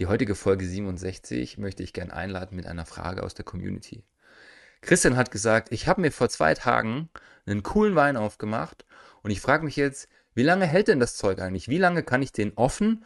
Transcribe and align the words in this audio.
Die 0.00 0.06
heutige 0.06 0.34
Folge 0.34 0.66
67 0.66 1.56
möchte 1.56 1.84
ich 1.84 1.92
gern 1.92 2.10
einladen 2.10 2.56
mit 2.56 2.66
einer 2.66 2.84
Frage 2.84 3.22
aus 3.22 3.34
der 3.34 3.44
Community. 3.44 4.02
Christian 4.80 5.16
hat 5.16 5.30
gesagt, 5.30 5.70
ich 5.70 5.86
habe 5.86 6.00
mir 6.00 6.10
vor 6.10 6.28
zwei 6.28 6.54
Tagen 6.54 7.10
einen 7.46 7.62
coolen 7.62 7.94
Wein 7.94 8.16
aufgemacht 8.16 8.84
und 9.22 9.30
ich 9.30 9.40
frage 9.40 9.64
mich 9.64 9.76
jetzt, 9.76 10.08
wie 10.34 10.42
lange 10.42 10.66
hält 10.66 10.88
denn 10.88 10.98
das 10.98 11.16
Zeug 11.16 11.40
eigentlich? 11.40 11.68
Wie 11.68 11.78
lange 11.78 12.02
kann 12.02 12.22
ich 12.22 12.32
den 12.32 12.54
offen 12.56 13.04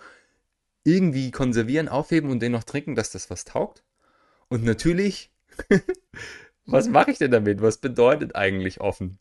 irgendwie 0.82 1.30
konservieren, 1.30 1.88
aufheben 1.88 2.30
und 2.30 2.40
den 2.40 2.52
noch 2.52 2.64
trinken, 2.64 2.94
dass 2.94 3.10
das 3.10 3.28
was 3.28 3.44
taugt? 3.44 3.84
Und 4.48 4.64
natürlich, 4.64 5.30
was 6.64 6.88
mache 6.88 7.10
ich 7.10 7.18
denn 7.18 7.32
damit? 7.32 7.60
Was 7.60 7.76
bedeutet 7.76 8.34
eigentlich 8.34 8.80
offen? 8.80 9.18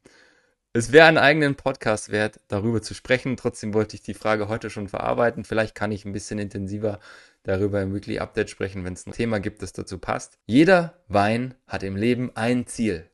Es 0.71 0.91
wäre 0.91 1.07
einen 1.07 1.17
eigenen 1.17 1.55
Podcast 1.55 2.11
wert, 2.11 2.39
darüber 2.47 2.81
zu 2.81 2.93
sprechen. 2.93 3.35
Trotzdem 3.35 3.73
wollte 3.73 3.95
ich 3.95 4.03
die 4.03 4.13
Frage 4.13 4.47
heute 4.47 4.69
schon 4.69 4.87
verarbeiten. 4.87 5.43
Vielleicht 5.43 5.75
kann 5.75 5.91
ich 5.91 6.05
ein 6.05 6.13
bisschen 6.13 6.39
intensiver 6.39 6.99
darüber 7.47 7.81
im 7.81 7.93
Weekly 7.95 8.19
Update 8.19 8.49
sprechen, 8.49 8.83
wenn 8.83 8.93
es 8.93 9.07
ein 9.07 9.13
Thema 9.13 9.39
gibt, 9.39 9.61
das 9.61 9.73
dazu 9.73 9.97
passt. 9.97 10.37
Jeder 10.45 11.01
Wein 11.07 11.55
hat 11.65 11.83
im 11.83 11.95
Leben 11.95 12.31
ein 12.35 12.67
Ziel. 12.67 13.09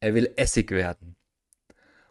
Er 0.00 0.14
will 0.14 0.32
Essig 0.36 0.70
werden. 0.70 1.16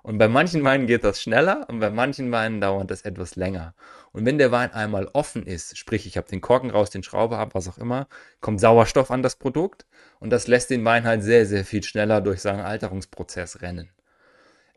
Und 0.01 0.17
bei 0.17 0.29
manchen 0.29 0.63
Weinen 0.63 0.87
geht 0.87 1.03
das 1.03 1.21
schneller 1.21 1.67
und 1.67 1.81
bei 1.81 1.89
manchen 1.89 2.31
Weinen 2.31 2.61
dauert 2.61 2.89
das 2.89 3.01
etwas 3.01 3.35
länger. 3.35 3.75
Und 4.13 4.25
wenn 4.25 4.37
der 4.37 4.51
Wein 4.51 4.71
einmal 4.71 5.09
offen 5.11 5.45
ist, 5.45 5.77
sprich 5.77 6.07
ich 6.07 6.15
habe 6.15 6.29
den 6.29 6.39
Korken 6.39 6.69
raus, 6.69 6.89
den 6.89 7.03
Schraube 7.03 7.37
ab, 7.37 7.53
was 7.53 7.67
auch 7.67 7.77
immer, 7.77 8.07
kommt 8.39 8.61
Sauerstoff 8.61 9.11
an 9.11 9.21
das 9.21 9.35
Produkt 9.35 9.85
und 10.19 10.29
das 10.29 10.47
lässt 10.47 10.69
den 10.69 10.85
Wein 10.85 11.03
halt 11.03 11.21
sehr, 11.21 11.45
sehr 11.45 11.65
viel 11.65 11.83
schneller 11.83 12.21
durch 12.21 12.41
seinen 12.41 12.61
Alterungsprozess 12.61 13.61
rennen. 13.61 13.89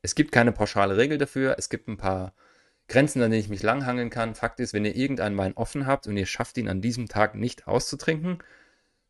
Es 0.03 0.17
gibt 0.17 0.33
keine 0.33 0.51
pauschale 0.51 0.97
Regel 0.97 1.19
dafür. 1.19 1.55
Es 1.57 1.69
gibt 1.69 1.87
ein 1.87 1.97
paar 1.97 2.35
Grenzen, 2.93 3.23
an 3.23 3.31
denen 3.31 3.41
ich 3.41 3.49
mich 3.49 3.63
langhangeln 3.63 4.11
kann. 4.11 4.35
Fakt 4.35 4.61
ist, 4.61 4.75
wenn 4.75 4.85
ihr 4.85 4.95
irgendeinen 4.95 5.39
Wein 5.39 5.55
offen 5.55 5.87
habt 5.87 6.07
und 6.07 6.17
ihr 6.17 6.27
schafft 6.27 6.59
ihn 6.59 6.69
an 6.69 6.83
diesem 6.83 7.09
Tag 7.09 7.35
nicht 7.35 7.67
auszutrinken, 7.67 8.39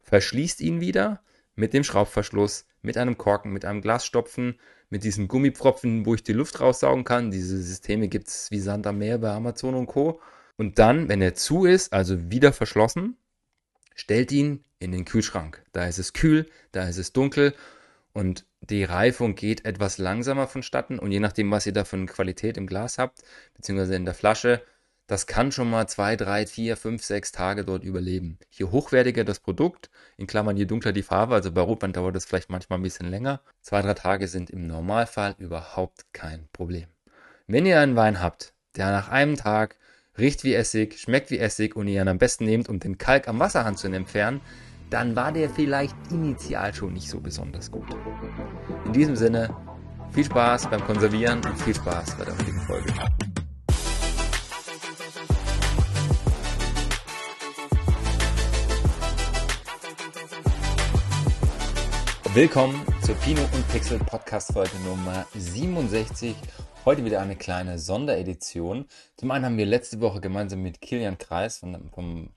verschließt 0.02 0.60
ihn 0.60 0.80
wieder 0.80 1.20
mit 1.56 1.74
dem 1.74 1.83
Schraubverschluss, 1.83 2.66
mit 2.80 2.97
einem 2.97 3.19
Korken, 3.19 3.52
mit 3.52 3.64
einem 3.64 3.83
Glasstopfen, 3.83 4.58
mit 4.89 5.02
diesen 5.02 5.27
Gummipfropfen, 5.27 6.06
wo 6.06 6.14
ich 6.14 6.22
die 6.22 6.33
Luft 6.33 6.61
raussaugen 6.61 7.05
kann. 7.05 7.30
Diese 7.33 7.61
Systeme 7.61 8.06
gibt 8.08 8.28
es 8.28 8.50
wie 8.50 8.61
Sand 8.61 8.86
am 8.86 8.98
Meer 8.98 9.19
bei 9.19 9.30
Amazon 9.30 9.74
und 9.74 9.86
Co. 9.86 10.20
Und 10.56 10.78
dann, 10.78 11.08
wenn 11.08 11.20
er 11.20 11.34
zu 11.34 11.64
ist, 11.64 11.92
also 11.92 12.30
wieder 12.30 12.52
verschlossen, 12.52 13.17
stellt 13.94 14.30
ihn 14.30 14.64
in 14.78 14.92
den 14.92 15.05
Kühlschrank. 15.05 15.62
Da 15.72 15.86
ist 15.86 15.98
es 15.98 16.12
kühl, 16.12 16.46
da 16.70 16.89
ist 16.89 16.98
es 16.98 17.12
dunkel 17.12 17.55
und 18.12 18.44
die 18.62 18.84
Reifung 18.84 19.34
geht 19.34 19.64
etwas 19.64 19.98
langsamer 19.98 20.46
vonstatten 20.46 20.98
und 20.98 21.10
je 21.10 21.20
nachdem, 21.20 21.50
was 21.50 21.66
ihr 21.66 21.72
da 21.72 21.84
für 21.84 21.96
eine 21.96 22.06
Qualität 22.06 22.56
im 22.56 22.66
Glas 22.66 22.98
habt, 22.98 23.22
beziehungsweise 23.55 23.96
in 23.96 24.05
der 24.05 24.14
Flasche, 24.14 24.62
das 25.08 25.27
kann 25.27 25.50
schon 25.50 25.68
mal 25.68 25.88
zwei, 25.88 26.14
drei, 26.16 26.46
vier, 26.46 26.77
fünf, 26.77 27.02
sechs 27.02 27.33
Tage 27.33 27.64
dort 27.64 27.83
überleben. 27.83 28.38
Je 28.50 28.66
hochwertiger 28.66 29.24
das 29.24 29.40
Produkt, 29.40 29.90
in 30.16 30.28
Klammern 30.28 30.56
je 30.56 30.64
dunkler 30.64 30.92
die 30.92 31.02
Farbe, 31.02 31.34
also 31.34 31.50
bei 31.50 31.60
Rotwein 31.60 31.92
dauert 31.92 32.14
das 32.14 32.24
vielleicht 32.24 32.50
manchmal 32.50 32.78
ein 32.78 32.83
bisschen 32.83 33.10
länger, 33.10 33.40
zwei, 33.60 33.83
drei 33.83 33.94
Tage 33.94 34.28
sind 34.28 34.48
im 34.48 34.68
Normalfall 34.68 35.34
überhaupt 35.38 36.06
kein 36.12 36.48
Problem. 36.52 36.86
Wenn 37.48 37.66
ihr 37.66 37.80
einen 37.80 37.96
Wein 37.96 38.20
habt, 38.20 38.55
der 38.77 38.92
nach 38.92 39.08
einem 39.08 39.36
Tag 39.36 39.77
riecht 40.16 40.44
wie 40.44 40.55
Essig, 40.55 41.00
schmeckt 41.00 41.30
wie 41.30 41.38
Essig 41.38 41.74
und 41.74 41.88
ihr 41.88 42.00
ihn 42.00 42.08
am 42.08 42.18
besten 42.18 42.44
nehmt, 42.44 42.68
um 42.68 42.78
den 42.78 42.96
Kalk 42.96 43.27
am 43.27 43.40
Wasserhahn 43.40 43.77
zu 43.77 43.88
entfernen, 43.88 44.40
dann 44.93 45.17
war 45.17 45.33
der 45.33 45.48
vielleicht 45.48 45.97
initial 46.11 46.75
schon 46.75 46.93
nicht 46.93 47.09
so 47.09 47.19
besonders 47.19 47.71
gut. 47.71 47.87
In 48.85 48.93
diesem 48.93 49.17
Sinne, 49.17 49.48
viel 50.11 50.25
Spaß 50.25 50.69
beim 50.69 50.85
Konservieren 50.85 51.43
und 51.47 51.59
viel 51.61 51.75
Spaß 51.75 52.19
bei 52.19 52.27
der 52.27 52.35
heutigen 52.37 52.61
Folge. 52.61 52.93
Willkommen 62.35 62.85
zur 63.03 63.15
Pino 63.17 63.41
und 63.41 63.69
Pixel 63.69 63.98
Podcast 63.98 64.53
Folge 64.53 64.77
Nummer 64.85 65.25
67. 65.35 66.36
Heute 66.85 67.02
wieder 67.07 67.23
eine 67.23 67.36
kleine 67.36 67.79
Sonderedition. 67.79 68.85
Zum 69.17 69.31
einen 69.31 69.47
haben 69.47 69.57
wir 69.57 69.64
letzte 69.64 70.02
Woche 70.02 70.20
gemeinsam 70.20 70.61
mit 70.61 70.83
Kilian 70.83 71.17
Kreis 71.17 71.58
von, 71.58 71.91
vom, 71.95 72.29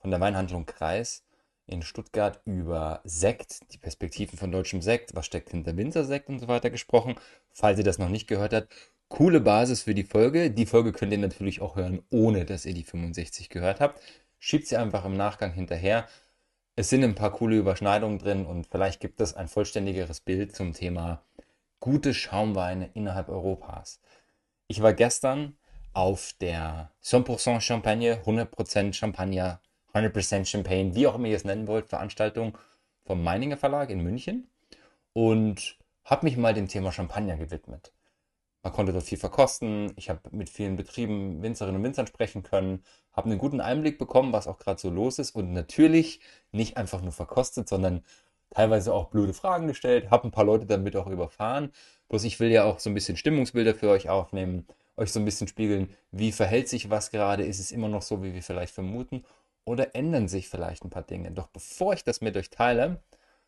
von 0.00 0.10
der 0.10 0.20
Weinhandlung 0.20 0.66
Kreis 0.66 1.22
in 1.66 1.82
Stuttgart 1.82 2.40
über 2.44 3.00
Sekt, 3.04 3.72
die 3.72 3.78
Perspektiven 3.78 4.38
von 4.38 4.50
deutschem 4.50 4.82
Sekt, 4.82 5.14
was 5.14 5.26
steckt 5.26 5.50
hinter 5.50 5.76
Winzersekt 5.76 6.28
und 6.28 6.40
so 6.40 6.48
weiter 6.48 6.70
gesprochen. 6.70 7.14
Falls 7.50 7.78
ihr 7.78 7.84
das 7.84 7.98
noch 7.98 8.08
nicht 8.08 8.26
gehört 8.26 8.52
habt, 8.52 8.74
coole 9.08 9.40
Basis 9.40 9.82
für 9.82 9.94
die 9.94 10.04
Folge. 10.04 10.50
Die 10.50 10.66
Folge 10.66 10.92
könnt 10.92 11.12
ihr 11.12 11.18
natürlich 11.18 11.60
auch 11.60 11.76
hören, 11.76 12.02
ohne 12.10 12.44
dass 12.44 12.66
ihr 12.66 12.74
die 12.74 12.84
65 12.84 13.48
gehört 13.50 13.80
habt. 13.80 14.00
Schiebt 14.38 14.66
sie 14.66 14.76
einfach 14.76 15.04
im 15.04 15.16
Nachgang 15.16 15.52
hinterher. 15.52 16.08
Es 16.76 16.88
sind 16.88 17.04
ein 17.04 17.14
paar 17.14 17.32
coole 17.32 17.58
Überschneidungen 17.58 18.18
drin 18.18 18.46
und 18.46 18.66
vielleicht 18.66 19.00
gibt 19.00 19.20
es 19.20 19.34
ein 19.34 19.48
vollständigeres 19.48 20.20
Bild 20.20 20.56
zum 20.56 20.72
Thema 20.72 21.22
gute 21.80 22.14
Schaumweine 22.14 22.90
innerhalb 22.94 23.28
Europas. 23.28 24.00
Ich 24.68 24.82
war 24.82 24.92
gestern 24.92 25.56
auf 25.92 26.32
der 26.40 26.92
100% 27.02 27.60
Champagne, 27.60 28.22
100% 28.24 28.92
Champagner 28.92 29.60
100% 29.94 30.44
Champagne, 30.46 30.94
wie 30.94 31.06
auch 31.06 31.14
immer 31.14 31.28
ihr 31.28 31.36
es 31.36 31.44
nennen 31.44 31.66
wollt, 31.66 31.88
Veranstaltung 31.88 32.56
vom 33.04 33.22
Meininger 33.22 33.56
Verlag 33.56 33.90
in 33.90 34.02
München 34.02 34.48
und 35.12 35.78
habe 36.04 36.26
mich 36.26 36.36
mal 36.36 36.54
dem 36.54 36.68
Thema 36.68 36.92
Champagner 36.92 37.36
gewidmet. 37.36 37.92
Man 38.62 38.72
konnte 38.72 38.92
dort 38.92 39.04
viel 39.04 39.18
verkosten, 39.18 39.92
ich 39.96 40.10
habe 40.10 40.20
mit 40.32 40.50
vielen 40.50 40.76
Betrieben, 40.76 41.42
Winzerinnen 41.42 41.76
und 41.76 41.84
Winzern 41.84 42.06
sprechen 42.06 42.42
können, 42.42 42.84
habe 43.12 43.30
einen 43.30 43.38
guten 43.38 43.60
Einblick 43.60 43.98
bekommen, 43.98 44.32
was 44.32 44.46
auch 44.46 44.58
gerade 44.58 44.80
so 44.80 44.90
los 44.90 45.18
ist 45.18 45.34
und 45.34 45.52
natürlich 45.52 46.20
nicht 46.52 46.76
einfach 46.76 47.00
nur 47.00 47.12
verkostet, 47.12 47.68
sondern 47.68 48.04
teilweise 48.50 48.92
auch 48.92 49.08
blöde 49.08 49.32
Fragen 49.32 49.66
gestellt, 49.66 50.10
habe 50.10 50.28
ein 50.28 50.30
paar 50.30 50.44
Leute 50.44 50.66
damit 50.66 50.94
auch 50.96 51.06
überfahren. 51.06 51.72
Bloß 52.08 52.24
ich 52.24 52.38
will 52.38 52.50
ja 52.50 52.64
auch 52.64 52.80
so 52.80 52.90
ein 52.90 52.94
bisschen 52.94 53.16
Stimmungsbilder 53.16 53.74
für 53.74 53.88
euch 53.88 54.10
aufnehmen, 54.10 54.66
euch 54.96 55.12
so 55.12 55.20
ein 55.20 55.24
bisschen 55.24 55.48
spiegeln, 55.48 55.94
wie 56.10 56.32
verhält 56.32 56.68
sich 56.68 56.90
was 56.90 57.10
gerade, 57.10 57.44
ist 57.44 57.60
es 57.60 57.72
immer 57.72 57.88
noch 57.88 58.02
so, 58.02 58.22
wie 58.22 58.34
wir 58.34 58.42
vielleicht 58.42 58.74
vermuten 58.74 59.24
oder 59.64 59.94
ändern 59.94 60.28
sich 60.28 60.48
vielleicht 60.48 60.84
ein 60.84 60.90
paar 60.90 61.02
Dinge. 61.02 61.30
Doch 61.32 61.48
bevor 61.48 61.92
ich 61.94 62.04
das 62.04 62.20
mit 62.20 62.36
euch 62.36 62.50
teile, 62.50 63.02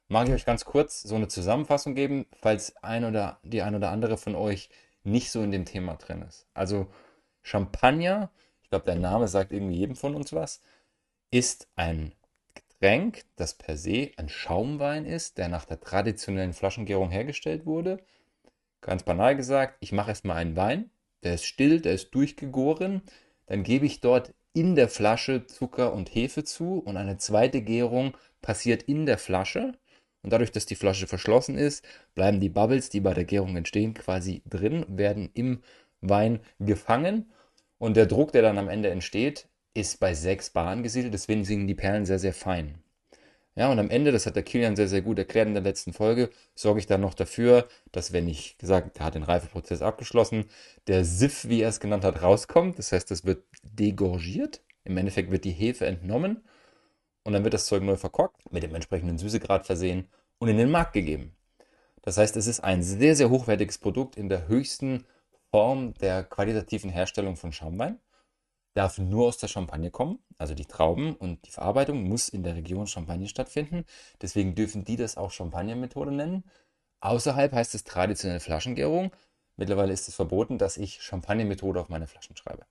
mag 0.09 0.29
ich 0.29 0.35
euch 0.35 0.45
ganz 0.45 0.65
kurz 0.65 1.03
so 1.03 1.15
eine 1.15 1.29
Zusammenfassung 1.29 1.95
geben, 1.95 2.27
falls 2.41 2.77
ein 2.83 3.05
oder 3.05 3.41
die 3.43 3.63
ein 3.63 3.75
oder 3.75 3.91
andere 3.91 4.17
von 4.17 4.35
euch 4.35 4.71
nicht 5.05 5.31
so 5.31 5.43
in 5.43 5.51
dem 5.51 5.65
Thema 5.65 5.97
drin 5.97 6.23
ist. 6.23 6.47
Also 6.55 6.87
Champagner, 7.43 8.31
ich 8.63 8.71
glaube, 8.71 8.85
der 8.85 8.97
Name 8.97 9.29
sagt 9.29 9.53
irgendwie 9.53 9.77
jedem 9.77 9.97
von 9.97 10.15
uns 10.15 10.33
was, 10.33 10.61
ist 11.31 11.69
ein 11.77 12.15
Getränk, 12.55 13.25
das 13.37 13.55
per 13.55 13.77
se 13.77 14.11
ein 14.17 14.29
Schaumwein 14.29 15.07
ist, 15.07 15.39
der 15.39 15.49
nach 15.49 15.65
der 15.65 15.81
traditionellen 15.81 16.53
Flaschengärung 16.53 17.11
hergestellt 17.11 17.67
wurde. 17.67 18.05
Ganz 18.81 19.03
banal 19.05 19.37
gesagt, 19.37 19.77
ich 19.81 19.93
mache 19.93 20.11
erstmal 20.11 20.37
einen 20.37 20.57
Wein, 20.57 20.91
der 21.23 21.35
ist 21.35 21.45
still, 21.45 21.81
der 21.81 21.95
ist 21.95 22.11
durchgegoren, 22.11 23.03
dann 23.47 23.63
gebe 23.63 23.87
ich 23.87 24.01
dort 24.01 24.35
in 24.53 24.75
der 24.75 24.89
Flasche 24.89 25.47
Zucker 25.47 25.93
und 25.93 26.15
Hefe 26.15 26.45
zu 26.45 26.79
und 26.79 26.97
eine 26.97 27.17
zweite 27.17 27.63
Gärung 27.63 28.17
passiert 28.41 28.83
in 28.83 29.07
der 29.07 29.19
Flasche. 29.19 29.73
Und 30.23 30.33
dadurch, 30.33 30.53
dass 30.53 30.67
die 30.67 30.77
Flasche 30.77 31.07
verschlossen 31.07 31.59
ist, 31.59 31.85
bleiben 32.15 32.41
die 32.41 32.49
Bubbles, 32.49 32.91
die 32.91 33.01
bei 33.01 33.15
der 33.15 33.25
Gärung 33.25 33.57
entstehen, 33.57 33.95
quasi 33.95 34.43
drin, 34.49 34.85
werden 34.89 35.31
im 35.35 35.63
Wein 36.01 36.41
gefangen. 36.61 37.33
Und 37.79 37.97
der 37.97 38.07
Druck, 38.07 38.33
der 38.33 38.43
dann 38.43 38.59
am 38.59 38.69
Ende 38.69 38.91
entsteht, 38.91 39.49
ist 39.75 40.01
bei 40.01 40.15
6 40.15 40.51
Bar 40.51 40.69
angesiedelt. 40.69 41.15
Deswegen 41.15 41.45
sind 41.45 41.67
die 41.67 41.75
Perlen 41.75 42.07
sehr, 42.07 42.19
sehr 42.19 42.35
fein. 42.35 42.82
Ja, 43.55 43.71
und 43.71 43.79
am 43.79 43.91
Ende, 43.91 44.13
das 44.13 44.25
hat 44.25 44.35
der 44.35 44.43
Kilian 44.45 44.77
sehr, 44.77 44.89
sehr 44.89 45.03
gut 45.03 45.19
erklärt 45.19 45.47
in 45.47 45.53
der 45.53 45.63
letzten 45.63 45.93
Folge, 45.93 46.31
sorge 46.55 46.81
ich 46.81 46.87
dann 46.87 47.03
noch 47.03 47.13
dafür, 47.13 47.69
dass 47.93 48.13
wenn 48.13 48.27
ich 48.27 48.57
gesagt, 48.57 48.99
er 48.99 49.05
hat 49.05 49.15
den 49.15 49.25
Reifeprozess 49.25 49.83
abgeschlossen, 49.83 50.47
der 50.87 51.05
Siff, 51.05 51.47
wie 51.49 51.61
er 51.61 51.69
es 51.69 51.79
genannt 51.81 52.05
hat, 52.05 52.23
rauskommt. 52.23 52.79
Das 52.79 52.93
heißt, 52.93 53.11
es 53.11 53.27
wird 53.27 53.45
degorgiert. 53.63 54.63
Im 54.85 54.97
Endeffekt 54.97 55.31
wird 55.31 55.45
die 55.45 55.51
Hefe 55.53 55.87
entnommen 55.87 56.43
und 57.25 57.35
dann 57.35 57.45
wird 57.45 57.55
das 57.55 57.67
Zeug 57.67 57.83
neu 57.83 57.97
verkorkt, 57.97 58.51
mit 58.53 58.63
dem 58.63 58.75
entsprechenden 58.75 59.19
Süßegrad 59.19 59.67
versehen 59.67 60.09
und 60.39 60.49
in 60.49 60.57
den 60.57 60.71
Markt 60.71 60.95
gegeben. 60.95 61.37
Das 62.03 62.17
heißt, 62.17 62.37
es 62.37 62.47
ist 62.47 62.61
ein 62.61 62.83
sehr, 62.83 63.15
sehr 63.17 63.31
hochwertiges 63.31 63.79
Produkt 63.79 64.17
in 64.17 64.29
der 64.29 64.49
höchsten 64.49 65.05
Form 65.51 65.95
der 65.95 66.25
qualitativen 66.25 66.91
Herstellung 66.91 67.37
von 67.37 67.53
Schaumwein 67.53 68.01
darf 68.75 68.99
nur 68.99 69.29
aus 69.29 69.39
der 69.39 69.49
Champagne 69.49 69.91
kommen. 69.91 70.19
Also 70.39 70.55
die 70.55 70.65
Trauben 70.65 71.15
und 71.15 71.45
die 71.47 71.51
Verarbeitung 71.51 72.05
muss 72.05 72.29
in 72.29 72.43
der 72.43 72.55
Region 72.55 72.87
Champagne 72.87 73.29
stattfinden. 73.29 73.85
Deswegen 74.21 74.55
dürfen 74.55 74.85
die 74.85 74.97
das 74.97 75.17
auch 75.17 75.31
Champagner-Methode 75.31 76.13
nennen. 76.13 76.45
Außerhalb 77.01 77.53
heißt 77.53 77.75
es 77.75 77.85
traditionelle 77.85 78.41
Flaschengärung. 78.41 79.13
Mittlerweile 79.57 79.93
ist 79.93 80.09
es 80.09 80.15
verboten, 80.15 80.59
dass 80.59 80.77
ich 80.77 81.03
Champagner-Methode 81.03 81.81
auf 81.81 81.89
meine 81.89 82.07
Flaschen 82.07 82.37
schreibe. 82.37 82.65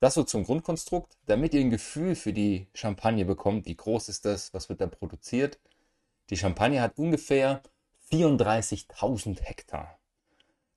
Das 0.00 0.14
so 0.14 0.22
zum 0.22 0.44
Grundkonstrukt, 0.44 1.16
damit 1.26 1.54
ihr 1.54 1.60
ein 1.60 1.70
Gefühl 1.70 2.14
für 2.14 2.32
die 2.32 2.68
Champagne 2.74 3.24
bekommt. 3.24 3.66
Wie 3.66 3.76
groß 3.76 4.08
ist 4.08 4.24
das? 4.24 4.54
Was 4.54 4.68
wird 4.68 4.80
da 4.80 4.86
produziert? 4.86 5.58
Die 6.30 6.36
Champagne 6.36 6.80
hat 6.80 6.98
ungefähr 6.98 7.62
34.000 8.12 9.40
Hektar. 9.40 9.98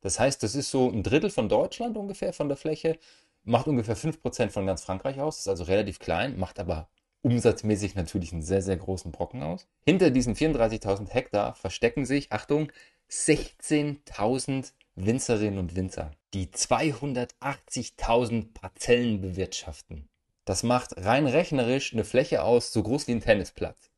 Das 0.02 0.20
heißt, 0.20 0.42
das 0.42 0.56
ist 0.56 0.72
so 0.72 0.90
ein 0.90 1.04
Drittel 1.04 1.30
von 1.30 1.50
Deutschland 1.50 1.98
ungefähr 1.98 2.34
von 2.34 2.48
der 2.48 2.58
Fläche 2.58 2.98
macht 3.44 3.68
ungefähr 3.68 3.98
5% 3.98 4.50
von 4.50 4.66
ganz 4.66 4.84
Frankreich 4.84 5.20
aus, 5.20 5.40
ist 5.40 5.48
also 5.48 5.64
relativ 5.64 6.00
klein, 6.00 6.38
macht 6.38 6.60
aber 6.60 6.90
umsatzmäßig 7.22 7.96
natürlich 7.96 8.34
einen 8.34 8.42
sehr, 8.42 8.62
sehr 8.62 8.78
großen 8.78 9.12
Brocken 9.12 9.44
aus. 9.44 9.68
Hinter 9.86 10.10
diesen 10.10 10.36
34.000 10.36 11.10
Hektar 11.10 11.56
verstecken 11.56 12.06
sich, 12.06 12.32
Achtung, 12.32 12.72
16.000 13.10 14.72
Winzerinnen 14.96 15.60
und 15.60 15.76
Winzer, 15.76 16.12
die 16.34 16.48
280.000 16.48 18.54
Parzellen 18.54 19.22
bewirtschaften. 19.22 20.08
Das 20.46 20.64
macht 20.64 20.98
rein 20.98 21.28
rechnerisch 21.28 21.94
eine 21.94 22.04
Fläche 22.04 22.44
aus, 22.44 22.74
so 22.74 22.84
groß 22.84 23.08
wie 23.08 23.14
ein 23.14 23.22
Tennisplatz. 23.22 23.92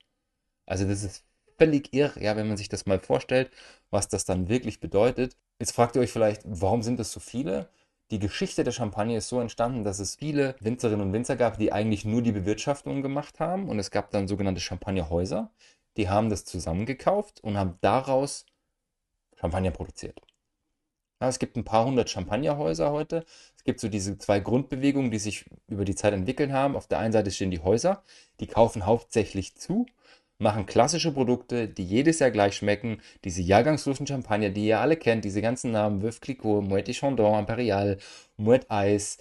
Also 0.66 0.88
das 0.88 1.04
ist 1.04 1.24
völlig 1.58 1.94
irre, 1.94 2.22
ja, 2.22 2.36
wenn 2.36 2.48
man 2.48 2.58
sich 2.58 2.70
das 2.70 2.86
mal 2.86 3.00
vorstellt, 3.00 3.52
was 3.90 4.08
das 4.08 4.26
dann 4.26 4.50
wirklich 4.50 4.80
bedeutet. 4.80 5.36
Jetzt 5.60 5.72
fragt 5.72 5.96
ihr 5.96 6.02
euch 6.02 6.12
vielleicht, 6.12 6.42
warum 6.46 6.84
sind 6.84 7.00
das 7.00 7.12
so 7.12 7.20
viele? 7.20 7.70
Die 8.14 8.20
Geschichte 8.20 8.64
der 8.64 8.72
Champagne 8.72 9.18
ist 9.18 9.28
so 9.28 9.40
entstanden, 9.40 9.84
dass 9.84 9.98
es 9.98 10.14
viele 10.14 10.56
Winzerinnen 10.60 11.02
und 11.02 11.14
Winzer 11.14 11.36
gab, 11.36 11.58
die 11.58 11.74
eigentlich 11.74 12.06
nur 12.06 12.22
die 12.22 12.32
Bewirtschaftung 12.32 13.02
gemacht 13.02 13.40
haben. 13.40 13.68
Und 13.68 13.80
es 13.80 13.90
gab 13.90 14.12
dann 14.12 14.28
sogenannte 14.28 14.62
Champagnerhäuser. 14.62 15.50
Die 15.98 16.10
haben 16.10 16.30
das 16.30 16.46
zusammengekauft 16.46 17.44
und 17.44 17.58
haben 17.58 17.80
daraus 17.82 18.46
Champagner 19.36 19.72
produziert. 19.72 20.22
Ja, 21.20 21.28
es 21.28 21.40
gibt 21.40 21.58
ein 21.58 21.64
paar 21.64 21.88
hundert 21.88 22.08
Champagnerhäuser 22.08 22.92
heute. 22.92 23.26
Es 23.58 23.64
gibt 23.64 23.80
so 23.80 23.90
diese 23.90 24.16
zwei 24.20 24.40
Grundbewegungen, 24.40 25.10
die 25.10 25.18
sich 25.18 25.46
über 25.68 25.84
die 25.84 25.96
Zeit 25.96 26.14
entwickeln 26.14 26.54
haben. 26.54 26.76
Auf 26.76 26.86
der 26.86 27.00
einen 27.00 27.14
Seite 27.14 27.32
stehen 27.32 27.50
die 27.50 27.62
Häuser, 27.62 28.04
die 28.40 28.46
kaufen 28.46 28.86
hauptsächlich 28.86 29.56
zu 29.56 29.88
machen 30.38 30.66
klassische 30.66 31.12
Produkte, 31.12 31.68
die 31.68 31.86
jedes 31.86 32.20
Jahr 32.20 32.32
gleich 32.32 32.56
schmecken. 32.56 33.00
Diese 33.24 33.42
jahrgangslosen 33.42 34.08
Champagner, 34.08 34.50
die 34.50 34.68
ihr 34.68 34.80
alle 34.80 34.98
kennt, 34.98 35.26
diese 35.26 35.42
ganzen 35.42 35.72
Namen, 35.72 36.02
Veuve 36.02 36.20
Clicquot, 36.20 36.62
Moet 36.62 36.88
de 36.88 36.94
Chandon, 36.94 37.40
Imperial, 37.40 37.98
Moet 38.38 38.66
Ice, 38.72 39.18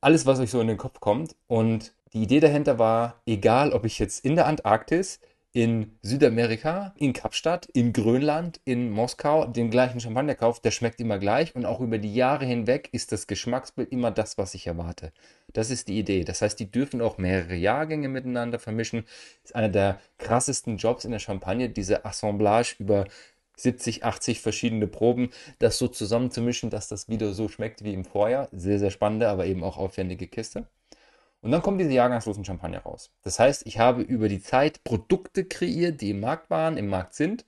alles, 0.00 0.26
was 0.26 0.40
euch 0.40 0.50
so 0.50 0.60
in 0.60 0.68
den 0.68 0.76
Kopf 0.76 1.00
kommt. 1.00 1.36
Und 1.46 1.92
die 2.12 2.22
Idee 2.22 2.40
dahinter 2.40 2.78
war, 2.78 3.20
egal 3.26 3.72
ob 3.72 3.84
ich 3.84 3.98
jetzt 3.98 4.24
in 4.24 4.36
der 4.36 4.46
Antarktis, 4.46 5.20
in 5.58 5.98
Südamerika, 6.02 6.94
in 6.98 7.12
Kapstadt, 7.12 7.66
in 7.66 7.92
Grönland, 7.92 8.60
in 8.64 8.92
Moskau 8.92 9.44
den 9.44 9.70
gleichen 9.70 9.98
Champagner 9.98 10.36
kauft, 10.36 10.64
der 10.64 10.70
schmeckt 10.70 11.00
immer 11.00 11.18
gleich 11.18 11.56
und 11.56 11.64
auch 11.66 11.80
über 11.80 11.98
die 11.98 12.14
Jahre 12.14 12.44
hinweg 12.44 12.88
ist 12.92 13.10
das 13.10 13.26
Geschmacksbild 13.26 13.90
immer 13.90 14.12
das, 14.12 14.38
was 14.38 14.54
ich 14.54 14.68
erwarte. 14.68 15.12
Das 15.52 15.70
ist 15.70 15.88
die 15.88 15.98
Idee. 15.98 16.22
Das 16.22 16.42
heißt, 16.42 16.60
die 16.60 16.70
dürfen 16.70 17.02
auch 17.02 17.18
mehrere 17.18 17.56
Jahrgänge 17.56 18.08
miteinander 18.08 18.60
vermischen. 18.60 19.02
Das 19.42 19.50
ist 19.50 19.56
einer 19.56 19.68
der 19.68 19.98
krassesten 20.18 20.76
Jobs 20.76 21.04
in 21.04 21.10
der 21.10 21.18
Champagne, 21.18 21.68
diese 21.68 22.04
Assemblage 22.04 22.76
über 22.78 23.06
70, 23.56 24.04
80 24.04 24.40
verschiedene 24.40 24.86
Proben, 24.86 25.30
das 25.58 25.76
so 25.76 25.88
zusammenzumischen, 25.88 26.70
dass 26.70 26.86
das 26.86 27.08
wieder 27.08 27.32
so 27.32 27.48
schmeckt 27.48 27.82
wie 27.82 27.94
im 27.94 28.04
Vorjahr. 28.04 28.48
Sehr, 28.52 28.78
sehr 28.78 28.92
spannende, 28.92 29.28
aber 29.28 29.46
eben 29.46 29.64
auch 29.64 29.76
aufwendige 29.76 30.28
Kiste. 30.28 30.68
Und 31.40 31.52
dann 31.52 31.62
kommen 31.62 31.78
diese 31.78 31.92
jahrgangslosen 31.92 32.44
Champagner 32.44 32.80
raus. 32.80 33.12
Das 33.22 33.38
heißt, 33.38 33.66
ich 33.66 33.78
habe 33.78 34.02
über 34.02 34.28
die 34.28 34.42
Zeit 34.42 34.82
Produkte 34.82 35.44
kreiert, 35.44 36.00
die 36.00 36.10
im 36.10 36.20
Markt 36.20 36.50
waren, 36.50 36.76
im 36.76 36.88
Markt 36.88 37.14
sind, 37.14 37.44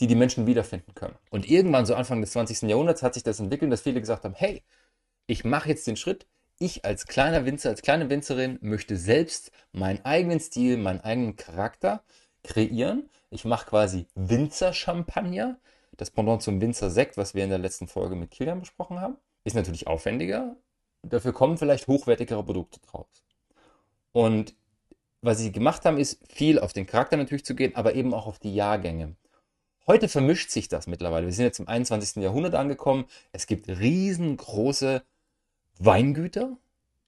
die 0.00 0.06
die 0.06 0.16
Menschen 0.16 0.46
wiederfinden 0.46 0.94
können. 0.94 1.16
Und 1.30 1.48
irgendwann, 1.48 1.86
so 1.86 1.94
Anfang 1.94 2.20
des 2.20 2.32
20. 2.32 2.62
Jahrhunderts, 2.62 3.02
hat 3.02 3.14
sich 3.14 3.22
das 3.22 3.38
entwickelt, 3.38 3.70
dass 3.70 3.82
viele 3.82 4.00
gesagt 4.00 4.24
haben, 4.24 4.34
hey, 4.34 4.64
ich 5.26 5.44
mache 5.44 5.68
jetzt 5.68 5.86
den 5.86 5.96
Schritt, 5.96 6.26
ich 6.58 6.84
als 6.84 7.06
kleiner 7.06 7.44
Winzer, 7.46 7.70
als 7.70 7.82
kleine 7.82 8.10
Winzerin 8.10 8.58
möchte 8.60 8.96
selbst 8.96 9.50
meinen 9.72 10.04
eigenen 10.04 10.40
Stil, 10.40 10.76
meinen 10.76 11.00
eigenen 11.00 11.36
Charakter 11.36 12.02
kreieren. 12.42 13.08
Ich 13.30 13.44
mache 13.44 13.66
quasi 13.66 14.06
Winzer-Champagner, 14.14 15.58
das 15.96 16.10
Pendant 16.10 16.42
zum 16.42 16.60
Winzer-Sekt, 16.60 17.16
was 17.16 17.34
wir 17.34 17.44
in 17.44 17.50
der 17.50 17.58
letzten 17.58 17.88
Folge 17.88 18.16
mit 18.16 18.30
Kilian 18.30 18.60
besprochen 18.60 19.00
haben. 19.00 19.16
Ist 19.44 19.56
natürlich 19.56 19.86
aufwendiger, 19.86 20.56
dafür 21.08 21.32
kommen 21.32 21.58
vielleicht 21.58 21.86
hochwertigere 21.86 22.42
Produkte 22.42 22.80
draus. 22.80 23.24
Und 24.12 24.54
was 25.22 25.38
sie 25.38 25.52
gemacht 25.52 25.84
haben, 25.84 25.98
ist 25.98 26.20
viel 26.30 26.58
auf 26.58 26.72
den 26.72 26.86
Charakter 26.86 27.16
natürlich 27.16 27.44
zu 27.44 27.54
gehen, 27.54 27.74
aber 27.74 27.94
eben 27.94 28.12
auch 28.12 28.26
auf 28.26 28.38
die 28.38 28.54
Jahrgänge. 28.54 29.16
Heute 29.86 30.08
vermischt 30.08 30.50
sich 30.50 30.68
das 30.68 30.86
mittlerweile. 30.86 31.26
Wir 31.26 31.32
sind 31.32 31.44
jetzt 31.44 31.60
im 31.60 31.68
21. 31.68 32.22
Jahrhundert 32.22 32.54
angekommen. 32.54 33.04
Es 33.32 33.46
gibt 33.46 33.68
riesengroße 33.68 35.02
Weingüter, 35.78 36.56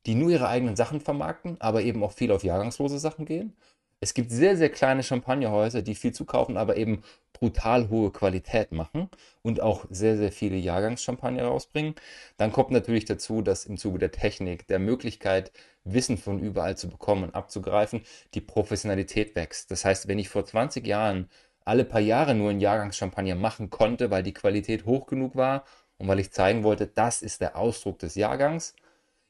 die 0.04 0.14
nur 0.14 0.30
ihre 0.30 0.48
eigenen 0.48 0.76
Sachen 0.76 1.00
vermarkten, 1.00 1.60
aber 1.60 1.82
eben 1.82 2.02
auch 2.02 2.12
viel 2.12 2.32
auf 2.32 2.44
jahrgangslose 2.44 2.98
Sachen 2.98 3.24
gehen. 3.24 3.56
Es 4.00 4.12
gibt 4.14 4.30
sehr, 4.30 4.56
sehr 4.56 4.68
kleine 4.68 5.02
Champagnerhäuser, 5.02 5.82
die 5.82 5.94
viel 5.94 6.12
zukaufen, 6.12 6.56
aber 6.56 6.76
eben 6.76 7.02
brutal 7.32 7.88
hohe 7.90 8.10
Qualität 8.10 8.72
machen 8.72 9.10
und 9.42 9.60
auch 9.60 9.86
sehr, 9.90 10.16
sehr 10.16 10.32
viele 10.32 10.56
Jahrgangschampagner 10.56 11.44
rausbringen. 11.44 11.94
Dann 12.36 12.52
kommt 12.52 12.70
natürlich 12.70 13.04
dazu, 13.04 13.42
dass 13.42 13.66
im 13.66 13.76
Zuge 13.76 13.98
der 13.98 14.10
Technik, 14.10 14.66
der 14.68 14.78
Möglichkeit, 14.78 15.52
Wissen 15.84 16.18
von 16.18 16.40
überall 16.40 16.76
zu 16.76 16.88
bekommen 16.88 17.24
und 17.24 17.34
abzugreifen, 17.34 18.02
die 18.34 18.40
Professionalität 18.40 19.36
wächst. 19.36 19.70
Das 19.70 19.84
heißt, 19.84 20.08
wenn 20.08 20.18
ich 20.18 20.28
vor 20.28 20.44
20 20.44 20.86
Jahren 20.86 21.28
alle 21.64 21.84
paar 21.84 22.00
Jahre 22.00 22.34
nur 22.34 22.50
einen 22.50 22.60
Jahrgangschampagner 22.60 23.34
machen 23.34 23.70
konnte, 23.70 24.10
weil 24.10 24.22
die 24.22 24.34
Qualität 24.34 24.86
hoch 24.86 25.06
genug 25.06 25.36
war 25.36 25.64
und 25.98 26.08
weil 26.08 26.20
ich 26.20 26.32
zeigen 26.32 26.64
wollte, 26.64 26.86
das 26.86 27.22
ist 27.22 27.40
der 27.40 27.56
Ausdruck 27.56 27.98
des 27.98 28.14
Jahrgangs, 28.14 28.74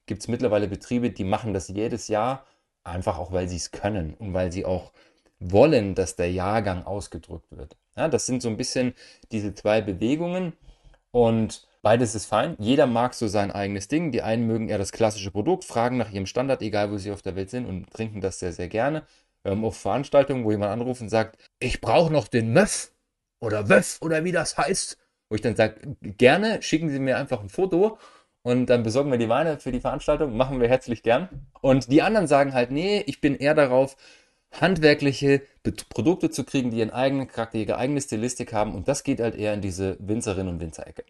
gibt 0.06 0.22
es 0.22 0.28
mittlerweile 0.28 0.68
Betriebe, 0.68 1.10
die 1.10 1.24
machen 1.24 1.52
das 1.52 1.68
jedes 1.68 2.08
Jahr 2.08 2.46
Einfach 2.86 3.18
auch, 3.18 3.32
weil 3.32 3.48
sie 3.48 3.56
es 3.56 3.72
können 3.72 4.14
und 4.14 4.32
weil 4.32 4.52
sie 4.52 4.64
auch 4.64 4.92
wollen, 5.40 5.94
dass 5.94 6.14
der 6.14 6.30
Jahrgang 6.30 6.84
ausgedrückt 6.84 7.46
wird. 7.50 7.76
Ja, 7.96 8.08
das 8.08 8.26
sind 8.26 8.42
so 8.42 8.48
ein 8.48 8.56
bisschen 8.56 8.94
diese 9.32 9.54
zwei 9.54 9.80
Bewegungen 9.80 10.52
und 11.10 11.66
beides 11.82 12.14
ist 12.14 12.26
fein. 12.26 12.54
Jeder 12.58 12.86
mag 12.86 13.14
so 13.14 13.26
sein 13.26 13.50
eigenes 13.50 13.88
Ding. 13.88 14.12
Die 14.12 14.22
einen 14.22 14.46
mögen 14.46 14.68
eher 14.68 14.78
das 14.78 14.92
klassische 14.92 15.32
Produkt, 15.32 15.64
fragen 15.64 15.96
nach 15.96 16.10
ihrem 16.12 16.26
Standard, 16.26 16.62
egal 16.62 16.92
wo 16.92 16.96
sie 16.96 17.10
auf 17.10 17.22
der 17.22 17.34
Welt 17.34 17.50
sind 17.50 17.66
und 17.66 17.90
trinken 17.90 18.20
das 18.20 18.38
sehr, 18.38 18.52
sehr 18.52 18.68
gerne. 18.68 19.02
Wir 19.42 19.50
haben 19.50 19.64
oft 19.64 19.80
Veranstaltungen, 19.80 20.44
wo 20.44 20.52
jemand 20.52 20.72
anruft 20.72 21.00
und 21.00 21.08
sagt, 21.08 21.38
ich 21.58 21.80
brauche 21.80 22.12
noch 22.12 22.28
den 22.28 22.52
Möff 22.52 22.92
oder 23.40 23.68
Wöff 23.68 23.98
oder 24.00 24.24
wie 24.24 24.32
das 24.32 24.56
heißt. 24.56 24.96
Wo 25.28 25.34
ich 25.34 25.40
dann 25.40 25.56
sage, 25.56 25.96
gerne 26.02 26.62
schicken 26.62 26.88
Sie 26.88 27.00
mir 27.00 27.16
einfach 27.16 27.40
ein 27.40 27.48
Foto 27.48 27.98
und 28.46 28.66
dann 28.66 28.84
besorgen 28.84 29.10
wir 29.10 29.18
die 29.18 29.28
Weine 29.28 29.58
für 29.58 29.72
die 29.72 29.80
Veranstaltung, 29.80 30.36
machen 30.36 30.60
wir 30.60 30.68
herzlich 30.68 31.02
gern. 31.02 31.48
Und 31.62 31.90
die 31.90 32.00
anderen 32.02 32.28
sagen 32.28 32.54
halt, 32.54 32.70
nee, 32.70 33.02
ich 33.04 33.20
bin 33.20 33.34
eher 33.34 33.56
darauf, 33.56 33.96
handwerkliche 34.52 35.42
Produkte 35.88 36.30
zu 36.30 36.44
kriegen, 36.44 36.70
die 36.70 36.78
ihren 36.78 36.92
eigenen 36.92 37.26
Charakter, 37.26 37.58
ihre 37.58 37.76
eigene 37.76 38.00
Stilistik 38.00 38.52
haben. 38.52 38.76
Und 38.76 38.86
das 38.86 39.02
geht 39.02 39.18
halt 39.18 39.34
eher 39.34 39.52
in 39.52 39.62
diese 39.62 39.96
Winzerinnen 39.98 40.54
und 40.54 40.60
Winzerecke. 40.60 41.04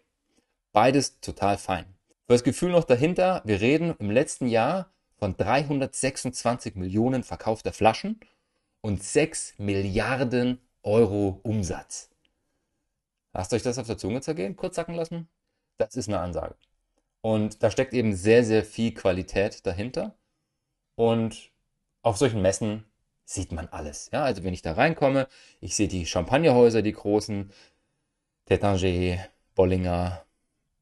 Beides 0.73 1.19
total 1.19 1.59
fein. 1.59 1.85
Für 2.25 2.33
das 2.33 2.43
Gefühl 2.43 2.71
noch 2.71 2.85
dahinter, 2.85 3.43
wir 3.45 3.61
reden 3.61 3.93
im 3.99 4.09
letzten 4.09 4.47
Jahr 4.47 4.89
von 5.19 5.37
326 5.37 6.73
Millionen 6.73 7.21
verkaufter 7.21 7.71
Flaschen 7.71 8.19
und 8.81 9.03
6 9.03 9.59
Milliarden 9.59 10.59
Euro 10.81 11.39
Umsatz. 11.43 12.09
Lasst 13.31 13.53
euch 13.53 13.61
das 13.61 13.77
auf 13.77 13.85
der 13.85 13.99
Zunge 13.99 14.21
zergehen, 14.21 14.55
kurz 14.55 14.75
sacken 14.75 14.95
lassen. 14.95 15.27
Das 15.77 15.95
ist 15.95 16.07
eine 16.07 16.17
Ansage. 16.17 16.55
Und 17.21 17.63
da 17.63 17.71
steckt 17.71 17.93
eben 17.93 18.15
sehr, 18.15 18.43
sehr 18.43 18.63
viel 18.63 18.93
Qualität 18.93 19.65
dahinter. 19.65 20.15
Und 20.95 21.51
auf 22.01 22.17
solchen 22.17 22.41
Messen 22.41 22.85
sieht 23.25 23.51
man 23.51 23.67
alles. 23.67 24.09
Ja, 24.13 24.23
also 24.23 24.43
wenn 24.43 24.53
ich 24.53 24.61
da 24.61 24.73
reinkomme, 24.73 25.27
ich 25.59 25.75
sehe 25.75 25.87
die 25.87 26.05
Champagnerhäuser, 26.05 26.81
die 26.81 26.93
großen, 26.93 27.51
Tétanger, 28.47 29.19
Bollinger, 29.55 30.23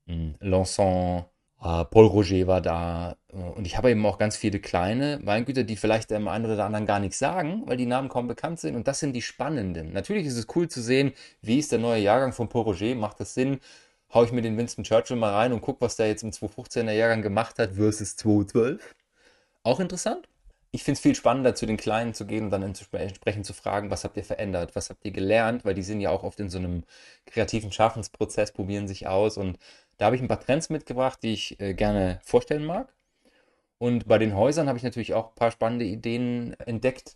hm, 0.07 0.35
Lanson, 0.39 1.25
äh, 1.61 1.83
Paul 1.85 2.05
Roger 2.05 2.47
war 2.47 2.61
da. 2.61 3.17
Und 3.29 3.65
ich 3.65 3.77
habe 3.77 3.89
eben 3.89 4.05
auch 4.05 4.17
ganz 4.17 4.37
viele 4.37 4.59
kleine 4.59 5.19
Weingüter, 5.23 5.63
die 5.63 5.75
vielleicht 5.75 6.11
dem 6.11 6.27
einen 6.27 6.45
oder 6.45 6.63
anderen 6.63 6.85
gar 6.85 6.99
nichts 6.99 7.19
sagen, 7.19 7.63
weil 7.65 7.77
die 7.77 7.87
Namen 7.87 8.07
kaum 8.09 8.27
bekannt 8.27 8.59
sind. 8.59 8.75
Und 8.75 8.87
das 8.87 8.99
sind 8.99 9.13
die 9.13 9.21
spannenden. 9.21 9.91
Natürlich 9.91 10.27
ist 10.27 10.37
es 10.37 10.47
cool 10.55 10.67
zu 10.69 10.81
sehen, 10.81 11.11
wie 11.41 11.59
ist 11.59 11.71
der 11.71 11.79
neue 11.79 12.01
Jahrgang 12.01 12.33
von 12.33 12.47
Paul 12.49 12.63
Roger. 12.63 12.93
Macht 12.95 13.19
das 13.19 13.33
Sinn? 13.33 13.59
Haue 14.15 14.25
ich 14.25 14.31
mir 14.31 14.41
den 14.41 14.57
Winston 14.57 14.85
Churchill 14.85 15.17
mal 15.17 15.33
rein 15.33 15.53
und 15.53 15.61
gucke, 15.61 15.81
was 15.81 15.97
der 15.97 16.07
jetzt 16.07 16.23
im 16.23 16.31
2015er 16.31 16.91
Jahrgang 16.91 17.21
gemacht 17.21 17.59
hat 17.59 17.73
versus 17.73 18.15
2012. 18.15 18.95
Auch 19.61 19.79
interessant. 19.79 20.27
Ich 20.71 20.83
finde 20.83 20.97
es 20.97 21.01
viel 21.01 21.15
spannender, 21.15 21.53
zu 21.53 21.65
den 21.65 21.77
Kleinen 21.77 22.13
zu 22.13 22.25
gehen 22.25 22.45
und 22.45 22.49
dann 22.51 22.63
entsprechend 22.63 23.45
zu 23.45 23.53
fragen, 23.53 23.91
was 23.91 24.03
habt 24.03 24.17
ihr 24.17 24.23
verändert, 24.23 24.75
was 24.75 24.89
habt 24.89 25.05
ihr 25.05 25.11
gelernt, 25.11 25.63
weil 25.63 25.73
die 25.73 25.83
sind 25.83 26.01
ja 26.01 26.09
auch 26.09 26.23
oft 26.23 26.39
in 26.39 26.49
so 26.49 26.57
einem 26.57 26.83
kreativen 27.25 27.71
Schaffensprozess, 27.71 28.51
probieren 28.51 28.87
sich 28.87 29.07
aus 29.07 29.37
und 29.37 29.57
da 29.97 30.05
habe 30.05 30.15
ich 30.15 30.21
ein 30.21 30.27
paar 30.27 30.39
Trends 30.39 30.69
mitgebracht, 30.69 31.19
die 31.21 31.33
ich 31.33 31.59
äh, 31.59 31.73
gerne 31.73 32.19
vorstellen 32.23 32.65
mag. 32.65 32.93
Und 33.77 34.07
bei 34.07 34.17
den 34.17 34.35
Häusern 34.35 34.67
habe 34.67 34.77
ich 34.77 34.83
natürlich 34.83 35.13
auch 35.13 35.29
ein 35.29 35.35
paar 35.35 35.51
spannende 35.51 35.85
Ideen 35.85 36.57
entdeckt. 36.59 37.15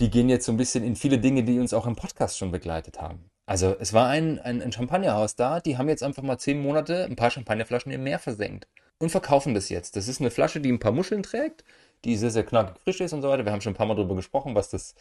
Die 0.00 0.10
gehen 0.10 0.28
jetzt 0.28 0.46
so 0.46 0.52
ein 0.52 0.58
bisschen 0.58 0.84
in 0.84 0.96
viele 0.96 1.18
Dinge, 1.18 1.42
die 1.44 1.58
uns 1.58 1.74
auch 1.74 1.86
im 1.86 1.96
Podcast 1.96 2.38
schon 2.38 2.50
begleitet 2.50 3.00
haben. 3.00 3.29
Also 3.50 3.74
es 3.80 3.92
war 3.92 4.08
ein, 4.08 4.38
ein, 4.38 4.62
ein 4.62 4.70
Champagnerhaus 4.70 5.34
da, 5.34 5.58
die 5.58 5.76
haben 5.76 5.88
jetzt 5.88 6.04
einfach 6.04 6.22
mal 6.22 6.38
zehn 6.38 6.62
Monate 6.62 7.04
ein 7.06 7.16
paar 7.16 7.32
Champagnerflaschen 7.32 7.90
im 7.90 8.04
Meer 8.04 8.20
versenkt 8.20 8.68
und 8.98 9.10
verkaufen 9.10 9.54
das 9.54 9.70
jetzt. 9.70 9.96
Das 9.96 10.06
ist 10.06 10.20
eine 10.20 10.30
Flasche, 10.30 10.60
die 10.60 10.70
ein 10.70 10.78
paar 10.78 10.92
Muscheln 10.92 11.24
trägt, 11.24 11.64
die 12.04 12.16
sehr, 12.16 12.30
sehr 12.30 12.44
knackig 12.44 12.80
frisch 12.80 13.00
ist 13.00 13.12
und 13.12 13.22
so 13.22 13.28
weiter. 13.28 13.44
Wir 13.44 13.50
haben 13.50 13.60
schon 13.60 13.72
ein 13.72 13.76
paar 13.76 13.86
Mal 13.86 13.96
darüber 13.96 14.14
gesprochen, 14.14 14.54
was 14.54 14.70
das 14.70 14.94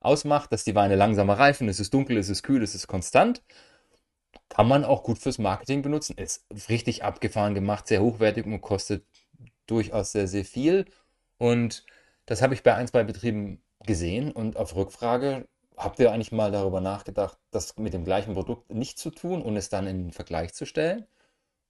ausmacht, 0.00 0.50
dass 0.50 0.64
die 0.64 0.74
Weine 0.74 0.96
langsamer 0.96 1.38
reifen, 1.38 1.68
es 1.68 1.78
ist 1.78 1.92
dunkel, 1.92 2.16
es 2.16 2.30
ist 2.30 2.42
kühl, 2.42 2.62
es 2.62 2.74
ist 2.74 2.86
konstant. 2.86 3.42
kann 4.48 4.66
man 4.66 4.86
auch 4.86 5.02
gut 5.02 5.18
fürs 5.18 5.36
Marketing 5.38 5.82
benutzen. 5.82 6.16
Ist 6.16 6.46
richtig 6.70 7.04
abgefahren 7.04 7.54
gemacht, 7.54 7.86
sehr 7.86 8.00
hochwertig 8.00 8.46
und 8.46 8.62
kostet 8.62 9.04
durchaus 9.66 10.12
sehr, 10.12 10.26
sehr 10.26 10.46
viel. 10.46 10.86
Und 11.36 11.84
das 12.24 12.40
habe 12.40 12.54
ich 12.54 12.62
bei 12.62 12.74
ein, 12.74 12.88
zwei 12.88 13.04
Betrieben 13.04 13.60
gesehen 13.84 14.32
und 14.32 14.56
auf 14.56 14.74
Rückfrage 14.74 15.46
habt 15.80 15.98
ihr 15.98 16.12
eigentlich 16.12 16.32
mal 16.32 16.52
darüber 16.52 16.80
nachgedacht, 16.80 17.38
das 17.50 17.76
mit 17.78 17.94
dem 17.94 18.04
gleichen 18.04 18.34
Produkt 18.34 18.72
nicht 18.72 18.98
zu 18.98 19.10
tun 19.10 19.42
und 19.42 19.56
es 19.56 19.70
dann 19.70 19.86
in 19.86 20.04
den 20.04 20.12
Vergleich 20.12 20.52
zu 20.54 20.66
stellen? 20.66 21.06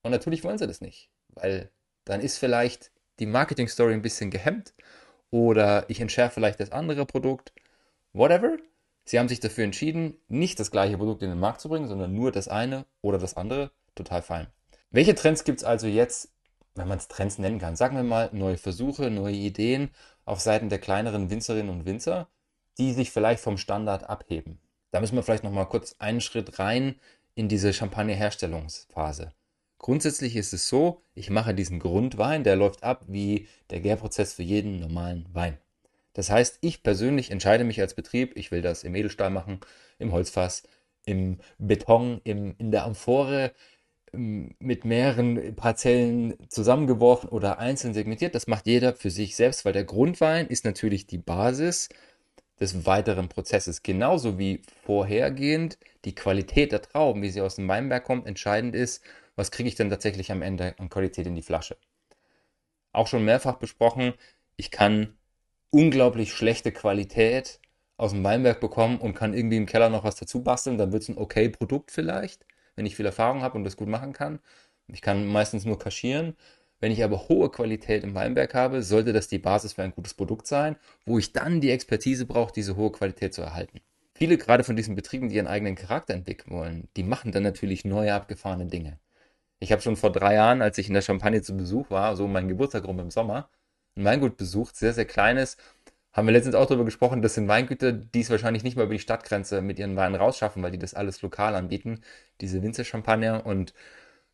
Und 0.02 0.10
natürlich 0.10 0.44
wollen 0.44 0.58
sie 0.58 0.66
das 0.66 0.80
nicht, 0.80 1.10
weil 1.28 1.70
dann 2.04 2.20
ist 2.20 2.38
vielleicht 2.38 2.90
die 3.20 3.26
Marketing-Story 3.26 3.94
ein 3.94 4.02
bisschen 4.02 4.30
gehemmt 4.30 4.74
oder 5.30 5.88
ich 5.88 6.00
entschärfe 6.00 6.34
vielleicht 6.34 6.58
das 6.58 6.72
andere 6.72 7.06
Produkt, 7.06 7.52
whatever. 8.12 8.56
Sie 9.04 9.18
haben 9.18 9.28
sich 9.28 9.40
dafür 9.40 9.64
entschieden, 9.64 10.16
nicht 10.28 10.58
das 10.58 10.70
gleiche 10.70 10.96
Produkt 10.96 11.22
in 11.22 11.30
den 11.30 11.38
Markt 11.38 11.60
zu 11.60 11.68
bringen, 11.68 11.88
sondern 11.88 12.14
nur 12.14 12.32
das 12.32 12.48
eine 12.48 12.86
oder 13.02 13.18
das 13.18 13.36
andere. 13.36 13.70
Total 13.94 14.22
fein. 14.22 14.46
Welche 14.90 15.14
Trends 15.14 15.44
gibt 15.44 15.58
es 15.58 15.64
also 15.64 15.86
jetzt, 15.86 16.32
wenn 16.74 16.88
man 16.88 16.98
es 16.98 17.08
Trends 17.08 17.38
nennen 17.38 17.58
kann? 17.58 17.76
Sagen 17.76 17.96
wir 17.96 18.02
mal 18.02 18.30
neue 18.32 18.56
Versuche, 18.56 19.10
neue 19.10 19.34
Ideen 19.34 19.90
auf 20.24 20.40
Seiten 20.40 20.68
der 20.68 20.78
kleineren 20.78 21.30
Winzerinnen 21.30 21.70
und 21.70 21.86
Winzer, 21.86 22.28
die 22.80 22.92
sich 22.92 23.10
vielleicht 23.10 23.42
vom 23.42 23.58
Standard 23.58 24.08
abheben. 24.08 24.58
Da 24.90 25.00
müssen 25.00 25.14
wir 25.14 25.22
vielleicht 25.22 25.44
nochmal 25.44 25.68
kurz 25.68 25.94
einen 25.98 26.22
Schritt 26.22 26.58
rein 26.58 26.96
in 27.34 27.46
diese 27.46 27.72
Champagner-Herstellungsphase. 27.72 29.32
Grundsätzlich 29.78 30.34
ist 30.34 30.52
es 30.52 30.68
so, 30.68 31.02
ich 31.14 31.30
mache 31.30 31.54
diesen 31.54 31.78
Grundwein, 31.78 32.42
der 32.42 32.56
läuft 32.56 32.82
ab 32.82 33.04
wie 33.06 33.48
der 33.68 33.80
Gärprozess 33.80 34.32
für 34.32 34.42
jeden 34.42 34.80
normalen 34.80 35.28
Wein. 35.32 35.58
Das 36.14 36.30
heißt, 36.30 36.58
ich 36.62 36.82
persönlich 36.82 37.30
entscheide 37.30 37.64
mich 37.64 37.80
als 37.80 37.94
Betrieb, 37.94 38.36
ich 38.36 38.50
will 38.50 38.62
das 38.62 38.82
im 38.82 38.94
Edelstahl 38.94 39.30
machen, 39.30 39.60
im 39.98 40.12
Holzfass, 40.12 40.64
im 41.04 41.38
Beton, 41.58 42.20
im, 42.24 42.54
in 42.58 42.70
der 42.70 42.84
Amphore, 42.84 43.52
ähm, 44.12 44.54
mit 44.58 44.84
mehreren 44.84 45.54
Parzellen 45.54 46.34
zusammengeworfen 46.48 47.28
oder 47.28 47.58
einzeln 47.58 47.94
segmentiert. 47.94 48.34
Das 48.34 48.46
macht 48.46 48.66
jeder 48.66 48.94
für 48.94 49.10
sich 49.10 49.36
selbst, 49.36 49.64
weil 49.64 49.72
der 49.72 49.84
Grundwein 49.84 50.46
ist 50.46 50.64
natürlich 50.64 51.06
die 51.06 51.18
Basis 51.18 51.90
des 52.60 52.86
weiteren 52.86 53.28
Prozesses. 53.28 53.82
Genauso 53.82 54.38
wie 54.38 54.62
vorhergehend 54.84 55.78
die 56.04 56.14
Qualität 56.14 56.72
der 56.72 56.82
Trauben, 56.82 57.22
wie 57.22 57.30
sie 57.30 57.40
aus 57.40 57.56
dem 57.56 57.68
Weinberg 57.68 58.04
kommt, 58.04 58.26
entscheidend 58.26 58.74
ist, 58.74 59.02
was 59.36 59.50
kriege 59.50 59.68
ich 59.68 59.74
denn 59.74 59.90
tatsächlich 59.90 60.30
am 60.30 60.42
Ende 60.42 60.74
an 60.78 60.90
Qualität 60.90 61.26
in 61.26 61.34
die 61.34 61.42
Flasche. 61.42 61.76
Auch 62.92 63.06
schon 63.06 63.24
mehrfach 63.24 63.56
besprochen, 63.56 64.14
ich 64.56 64.70
kann 64.70 65.16
unglaublich 65.70 66.32
schlechte 66.32 66.72
Qualität 66.72 67.60
aus 67.96 68.12
dem 68.12 68.24
Weinberg 68.24 68.60
bekommen 68.60 68.98
und 68.98 69.14
kann 69.14 69.34
irgendwie 69.34 69.56
im 69.56 69.66
Keller 69.66 69.88
noch 69.88 70.04
was 70.04 70.16
dazu 70.16 70.42
basteln, 70.42 70.78
dann 70.78 70.92
wird 70.92 71.02
es 71.02 71.08
ein 71.08 71.18
okay 71.18 71.48
Produkt 71.48 71.90
vielleicht, 71.90 72.46
wenn 72.74 72.86
ich 72.86 72.96
viel 72.96 73.06
Erfahrung 73.06 73.42
habe 73.42 73.56
und 73.56 73.64
das 73.64 73.76
gut 73.76 73.88
machen 73.88 74.12
kann. 74.12 74.40
Ich 74.88 75.02
kann 75.02 75.26
meistens 75.26 75.64
nur 75.64 75.78
kaschieren. 75.78 76.36
Wenn 76.80 76.92
ich 76.92 77.04
aber 77.04 77.28
hohe 77.28 77.50
Qualität 77.50 78.02
im 78.04 78.14
Weinberg 78.14 78.54
habe, 78.54 78.82
sollte 78.82 79.12
das 79.12 79.28
die 79.28 79.38
Basis 79.38 79.74
für 79.74 79.82
ein 79.82 79.92
gutes 79.92 80.14
Produkt 80.14 80.46
sein, 80.46 80.76
wo 81.04 81.18
ich 81.18 81.32
dann 81.32 81.60
die 81.60 81.70
Expertise 81.70 82.24
brauche, 82.24 82.52
diese 82.52 82.76
hohe 82.76 82.90
Qualität 82.90 83.34
zu 83.34 83.42
erhalten. 83.42 83.80
Viele 84.14 84.38
gerade 84.38 84.64
von 84.64 84.76
diesen 84.76 84.94
Betrieben, 84.94 85.28
die 85.28 85.36
ihren 85.36 85.46
eigenen 85.46 85.76
Charakter 85.76 86.14
entwickeln 86.14 86.54
wollen, 86.54 86.88
die 86.96 87.02
machen 87.02 87.32
dann 87.32 87.42
natürlich 87.42 87.84
neue 87.84 88.14
abgefahrene 88.14 88.66
Dinge. 88.66 88.98
Ich 89.60 89.72
habe 89.72 89.82
schon 89.82 89.96
vor 89.96 90.10
drei 90.10 90.34
Jahren, 90.34 90.62
als 90.62 90.78
ich 90.78 90.88
in 90.88 90.94
der 90.94 91.02
Champagne 91.02 91.42
zu 91.42 91.54
Besuch 91.54 91.90
war, 91.90 92.16
so 92.16 92.26
mein 92.26 92.48
Geburtstag 92.48 92.86
rum 92.86 92.98
im 92.98 93.10
Sommer, 93.10 93.50
ein 93.96 94.04
Weingut 94.04 94.38
besucht, 94.38 94.76
sehr, 94.76 94.94
sehr 94.94 95.04
kleines. 95.04 95.58
Haben 96.12 96.26
wir 96.26 96.32
letztens 96.32 96.54
auch 96.54 96.66
darüber 96.66 96.86
gesprochen, 96.86 97.22
das 97.22 97.34
sind 97.34 97.46
Weingüter, 97.46 97.92
die 97.92 98.20
es 98.20 98.30
wahrscheinlich 98.30 98.64
nicht 98.64 98.76
mal 98.76 98.84
über 98.84 98.94
die 98.94 99.00
Stadtgrenze 99.00 99.60
mit 99.62 99.78
ihren 99.78 99.96
Weinen 99.96 100.14
rausschaffen, 100.14 100.62
weil 100.62 100.70
die 100.70 100.78
das 100.78 100.94
alles 100.94 101.20
lokal 101.22 101.54
anbieten, 101.54 102.00
diese 102.40 102.62
Winzer-Champagner 102.62 103.44
und 103.44 103.74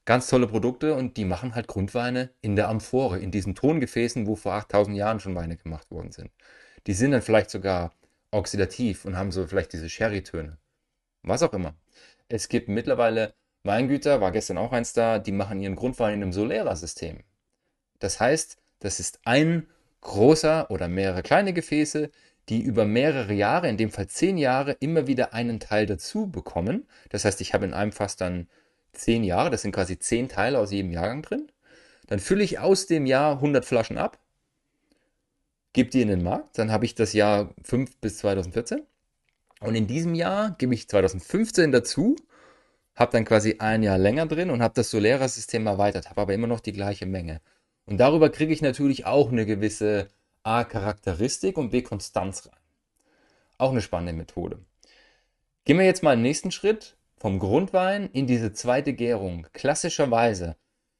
ganz 0.06 0.28
tolle 0.28 0.46
Produkte 0.46 0.94
und 0.94 1.16
die 1.16 1.24
machen 1.24 1.54
halt 1.54 1.66
Grundweine 1.66 2.30
in 2.40 2.56
der 2.56 2.68
Amphore, 2.68 3.18
in 3.18 3.30
diesen 3.30 3.54
Tongefäßen, 3.54 4.26
wo 4.26 4.36
vor 4.36 4.54
8000 4.54 4.96
Jahren 4.96 5.20
schon 5.20 5.34
Weine 5.34 5.56
gemacht 5.56 5.90
worden 5.90 6.12
sind. 6.12 6.30
Die 6.86 6.94
sind 6.94 7.10
dann 7.10 7.22
vielleicht 7.22 7.50
sogar 7.50 7.92
oxidativ 8.30 9.04
und 9.04 9.16
haben 9.16 9.32
so 9.32 9.46
vielleicht 9.46 9.72
diese 9.72 9.90
Sherry-Töne. 9.90 10.58
Was 11.22 11.42
auch 11.42 11.52
immer. 11.52 11.74
Es 12.28 12.48
gibt 12.48 12.68
mittlerweile 12.68 13.34
Weingüter, 13.64 14.20
war 14.20 14.30
gestern 14.30 14.58
auch 14.58 14.72
eins 14.72 14.92
da, 14.92 15.18
die 15.18 15.32
machen 15.32 15.60
ihren 15.60 15.74
Grundwein 15.74 16.14
in 16.14 16.22
einem 16.22 16.32
Solera-System. 16.32 17.24
Das 17.98 18.20
heißt, 18.20 18.58
das 18.78 19.00
ist 19.00 19.20
ein 19.24 19.66
großer 20.02 20.70
oder 20.70 20.86
mehrere 20.86 21.22
kleine 21.22 21.52
Gefäße, 21.52 22.10
die 22.48 22.62
über 22.62 22.84
mehrere 22.84 23.32
Jahre, 23.32 23.68
in 23.68 23.76
dem 23.76 23.90
Fall 23.90 24.06
zehn 24.06 24.38
Jahre, 24.38 24.72
immer 24.78 25.08
wieder 25.08 25.34
einen 25.34 25.58
Teil 25.58 25.86
dazu 25.86 26.28
bekommen. 26.28 26.86
Das 27.08 27.24
heißt, 27.24 27.40
ich 27.40 27.54
habe 27.54 27.64
in 27.64 27.74
einem 27.74 27.90
Fass 27.90 28.14
dann 28.14 28.48
zehn 28.96 29.24
Jahre, 29.24 29.50
das 29.50 29.62
sind 29.62 29.72
quasi 29.72 29.98
zehn 29.98 30.28
Teile 30.28 30.58
aus 30.58 30.72
jedem 30.72 30.90
Jahrgang 30.90 31.22
drin. 31.22 31.50
Dann 32.06 32.18
fülle 32.18 32.44
ich 32.44 32.58
aus 32.58 32.86
dem 32.86 33.06
Jahr 33.06 33.34
100 33.34 33.64
Flaschen 33.64 33.98
ab, 33.98 34.18
gebe 35.72 35.90
die 35.90 36.02
in 36.02 36.08
den 36.08 36.22
Markt, 36.22 36.58
dann 36.58 36.70
habe 36.70 36.84
ich 36.84 36.94
das 36.94 37.12
Jahr 37.12 37.54
5 37.64 37.98
bis 37.98 38.18
2014. 38.18 38.82
Und 39.60 39.74
in 39.74 39.86
diesem 39.86 40.14
Jahr 40.14 40.54
gebe 40.58 40.74
ich 40.74 40.88
2015 40.88 41.72
dazu 41.72 42.16
habe 42.96 43.12
dann 43.12 43.26
quasi 43.26 43.56
ein 43.58 43.82
Jahr 43.82 43.98
länger 43.98 44.26
drin 44.26 44.50
und 44.50 44.62
habe 44.62 44.74
das 44.74 44.90
Solera-System 44.90 45.66
erweitert, 45.66 46.10
habe 46.10 46.22
aber 46.22 46.34
immer 46.34 46.46
noch 46.46 46.60
die 46.60 46.72
gleiche 46.72 47.06
Menge. 47.06 47.40
Und 47.84 47.98
darüber 47.98 48.30
kriege 48.30 48.52
ich 48.52 48.62
natürlich 48.62 49.04
auch 49.04 49.30
eine 49.30 49.46
gewisse 49.46 50.08
A 50.42 50.64
Charakteristik 50.64 51.58
und 51.58 51.70
B 51.70 51.82
Konstanz 51.82 52.46
rein. 52.46 52.58
Auch 53.58 53.70
eine 53.70 53.82
spannende 53.82 54.14
Methode. 54.14 54.58
Gehen 55.64 55.78
wir 55.78 55.84
jetzt 55.84 56.02
mal 56.02 56.16
den 56.16 56.22
nächsten 56.22 56.50
Schritt 56.50 56.95
vom 57.18 57.38
Grundwein 57.38 58.08
in 58.12 58.26
diese 58.26 58.52
zweite 58.52 58.92
Gärung. 58.92 59.46
Klassischerweise, 59.52 60.56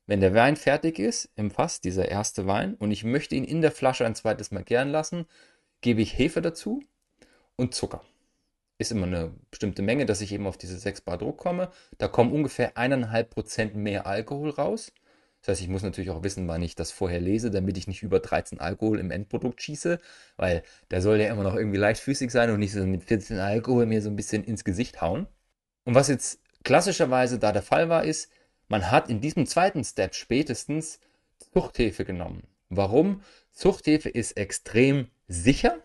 wenn 0.06 0.20
der 0.20 0.34
Wein 0.34 0.56
fertig 0.56 0.98
ist 0.98 1.30
im 1.36 1.50
Fass, 1.50 1.80
dieser 1.80 2.08
erste 2.08 2.46
Wein, 2.46 2.74
und 2.74 2.90
ich 2.90 3.04
möchte 3.04 3.34
ihn 3.34 3.44
in 3.44 3.60
der 3.60 3.72
Flasche 3.72 4.06
ein 4.06 4.14
zweites 4.14 4.50
Mal 4.50 4.64
gären 4.64 4.90
lassen, 4.90 5.26
gebe 5.80 6.00
ich 6.00 6.16
Hefe 6.18 6.40
dazu 6.42 6.82
und 7.56 7.74
Zucker 7.74 8.02
ist 8.78 8.92
immer 8.92 9.06
eine 9.06 9.32
bestimmte 9.50 9.82
Menge, 9.82 10.06
dass 10.06 10.20
ich 10.20 10.32
eben 10.32 10.46
auf 10.46 10.58
diese 10.58 10.78
6 10.78 11.02
Bar 11.02 11.18
Druck 11.18 11.38
komme. 11.38 11.70
Da 11.98 12.08
kommen 12.08 12.32
ungefähr 12.32 12.76
1,5% 12.76 13.74
mehr 13.74 14.06
Alkohol 14.06 14.50
raus. 14.50 14.92
Das 15.40 15.52
heißt, 15.52 15.62
ich 15.62 15.68
muss 15.68 15.82
natürlich 15.82 16.10
auch 16.10 16.22
wissen, 16.22 16.48
wann 16.48 16.62
ich 16.62 16.74
das 16.74 16.90
vorher 16.90 17.20
lese, 17.20 17.50
damit 17.50 17.78
ich 17.78 17.86
nicht 17.86 18.02
über 18.02 18.20
13 18.20 18.58
Alkohol 18.60 18.98
im 18.98 19.10
Endprodukt 19.10 19.62
schieße, 19.62 19.98
weil 20.36 20.62
der 20.90 21.02
soll 21.02 21.20
ja 21.20 21.30
immer 21.32 21.44
noch 21.44 21.54
irgendwie 21.54 21.78
leichtfüßig 21.78 22.30
sein 22.30 22.50
und 22.50 22.58
nicht 22.58 22.72
so 22.72 22.84
mit 22.84 23.04
14 23.04 23.38
Alkohol 23.38 23.86
mir 23.86 24.02
so 24.02 24.10
ein 24.10 24.16
bisschen 24.16 24.44
ins 24.44 24.64
Gesicht 24.64 25.00
hauen. 25.00 25.26
Und 25.86 25.94
was 25.94 26.08
jetzt 26.08 26.40
klassischerweise 26.64 27.38
da 27.38 27.52
der 27.52 27.62
Fall 27.62 27.88
war, 27.88 28.04
ist, 28.04 28.30
man 28.68 28.90
hat 28.90 29.08
in 29.08 29.22
diesem 29.22 29.46
zweiten 29.46 29.82
Step 29.84 30.14
spätestens 30.14 31.00
Zuchthefe 31.54 32.04
genommen. 32.04 32.46
Warum? 32.68 33.22
Zuchthefe 33.52 34.10
ist 34.10 34.32
extrem 34.32 35.08
sicher 35.28 35.78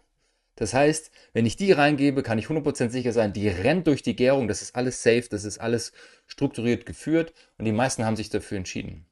das 0.61 0.75
heißt, 0.75 1.09
wenn 1.33 1.47
ich 1.47 1.55
die 1.55 1.71
reingebe, 1.71 2.21
kann 2.21 2.37
ich 2.37 2.45
100% 2.45 2.89
sicher 2.89 3.13
sein, 3.13 3.33
die 3.33 3.47
rennt 3.47 3.87
durch 3.87 4.03
die 4.03 4.15
Gärung, 4.15 4.47
das 4.47 4.61
ist 4.61 4.75
alles 4.75 5.01
safe, 5.01 5.25
das 5.29 5.43
ist 5.43 5.57
alles 5.57 5.91
strukturiert 6.27 6.85
geführt 6.85 7.33
und 7.57 7.65
die 7.65 7.71
meisten 7.71 8.05
haben 8.05 8.15
sich 8.15 8.29
dafür 8.29 8.57
entschieden. 8.57 9.07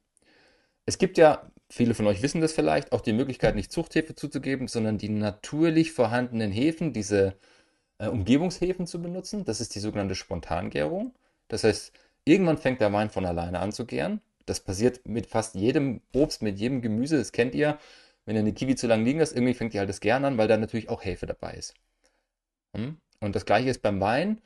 Es 0.86 0.98
gibt 0.98 1.18
ja, 1.18 1.50
viele 1.68 1.94
von 1.94 2.06
euch 2.06 2.22
wissen 2.22 2.40
das 2.40 2.52
vielleicht, 2.52 2.92
auch 2.92 3.00
die 3.00 3.12
Möglichkeit, 3.12 3.56
nicht 3.56 3.72
Zuchthefe 3.72 4.14
zuzugeben, 4.14 4.68
sondern 4.68 4.96
die 4.96 5.08
natürlich 5.08 5.90
vorhandenen 5.90 6.52
Hefen, 6.52 6.92
diese 6.92 7.34
äh, 8.00 8.08
Umgebungshefen 8.08 8.86
zu 8.86 9.00
benutzen. 9.00 9.44
Das 9.44 9.60
ist 9.60 9.74
die 9.74 9.80
sogenannte 9.80 10.14
Spontangärung. 10.14 11.14
Das 11.48 11.64
heißt, 11.64 11.92
irgendwann 12.24 12.58
fängt 12.58 12.80
der 12.80 12.92
Wein 12.92 13.10
von 13.10 13.26
alleine 13.26 13.60
an 13.60 13.72
zu 13.72 13.86
gären. 13.86 14.20
Das 14.46 14.60
passiert 14.60 15.06
mit 15.06 15.26
fast 15.26 15.54
jedem 15.54 16.00
Obst, 16.12 16.42
mit 16.42 16.58
jedem 16.58 16.80
Gemüse, 16.80 17.18
das 17.18 17.32
kennt 17.32 17.54
ihr. 17.54 17.78
Wenn 18.24 18.36
ihr 18.36 18.40
eine 18.40 18.52
Kiwi 18.52 18.74
zu 18.74 18.86
lange 18.86 19.04
liegen 19.04 19.18
lässt, 19.18 19.34
irgendwie 19.34 19.54
fängt 19.54 19.74
die 19.74 19.78
halt 19.78 19.88
das 19.88 20.00
gern 20.00 20.24
an, 20.24 20.38
weil 20.38 20.48
da 20.48 20.56
natürlich 20.56 20.88
auch 20.88 21.04
Hefe 21.04 21.26
dabei 21.26 21.54
ist. 21.54 21.74
Hm? 22.74 22.96
Und 23.20 23.36
das 23.36 23.44
gleiche 23.44 23.70
ist 23.70 23.82
beim 23.82 24.00
Wein. 24.00 24.40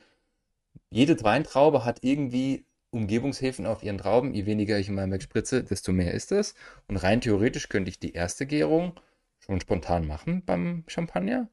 Jede 0.90 1.22
Weintraube 1.22 1.84
hat 1.84 1.98
irgendwie 2.02 2.64
Umgebungshefen 2.90 3.66
auf 3.66 3.82
ihren 3.82 3.98
Trauben. 3.98 4.34
Je 4.34 4.46
weniger 4.46 4.78
ich 4.78 4.88
in 4.88 4.94
meinem 4.94 5.12
Weg 5.12 5.22
spritze, 5.22 5.62
desto 5.62 5.92
mehr 5.92 6.12
ist 6.12 6.32
es. 6.32 6.54
Und 6.88 6.96
rein 6.96 7.20
theoretisch 7.20 7.68
könnte 7.68 7.90
ich 7.90 7.98
die 7.98 8.12
erste 8.12 8.46
Gärung 8.46 8.98
schon 9.38 9.60
spontan 9.60 10.06
machen 10.06 10.42
beim 10.44 10.84
Champagner. 10.86 11.48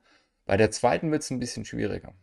Bei 0.51 0.58
der 0.58 0.70
zweiten 0.70 1.13
wird 1.13 1.22
es 1.22 1.29
ein 1.29 1.39
bisschen 1.39 1.63
schwieriger. 1.63 2.13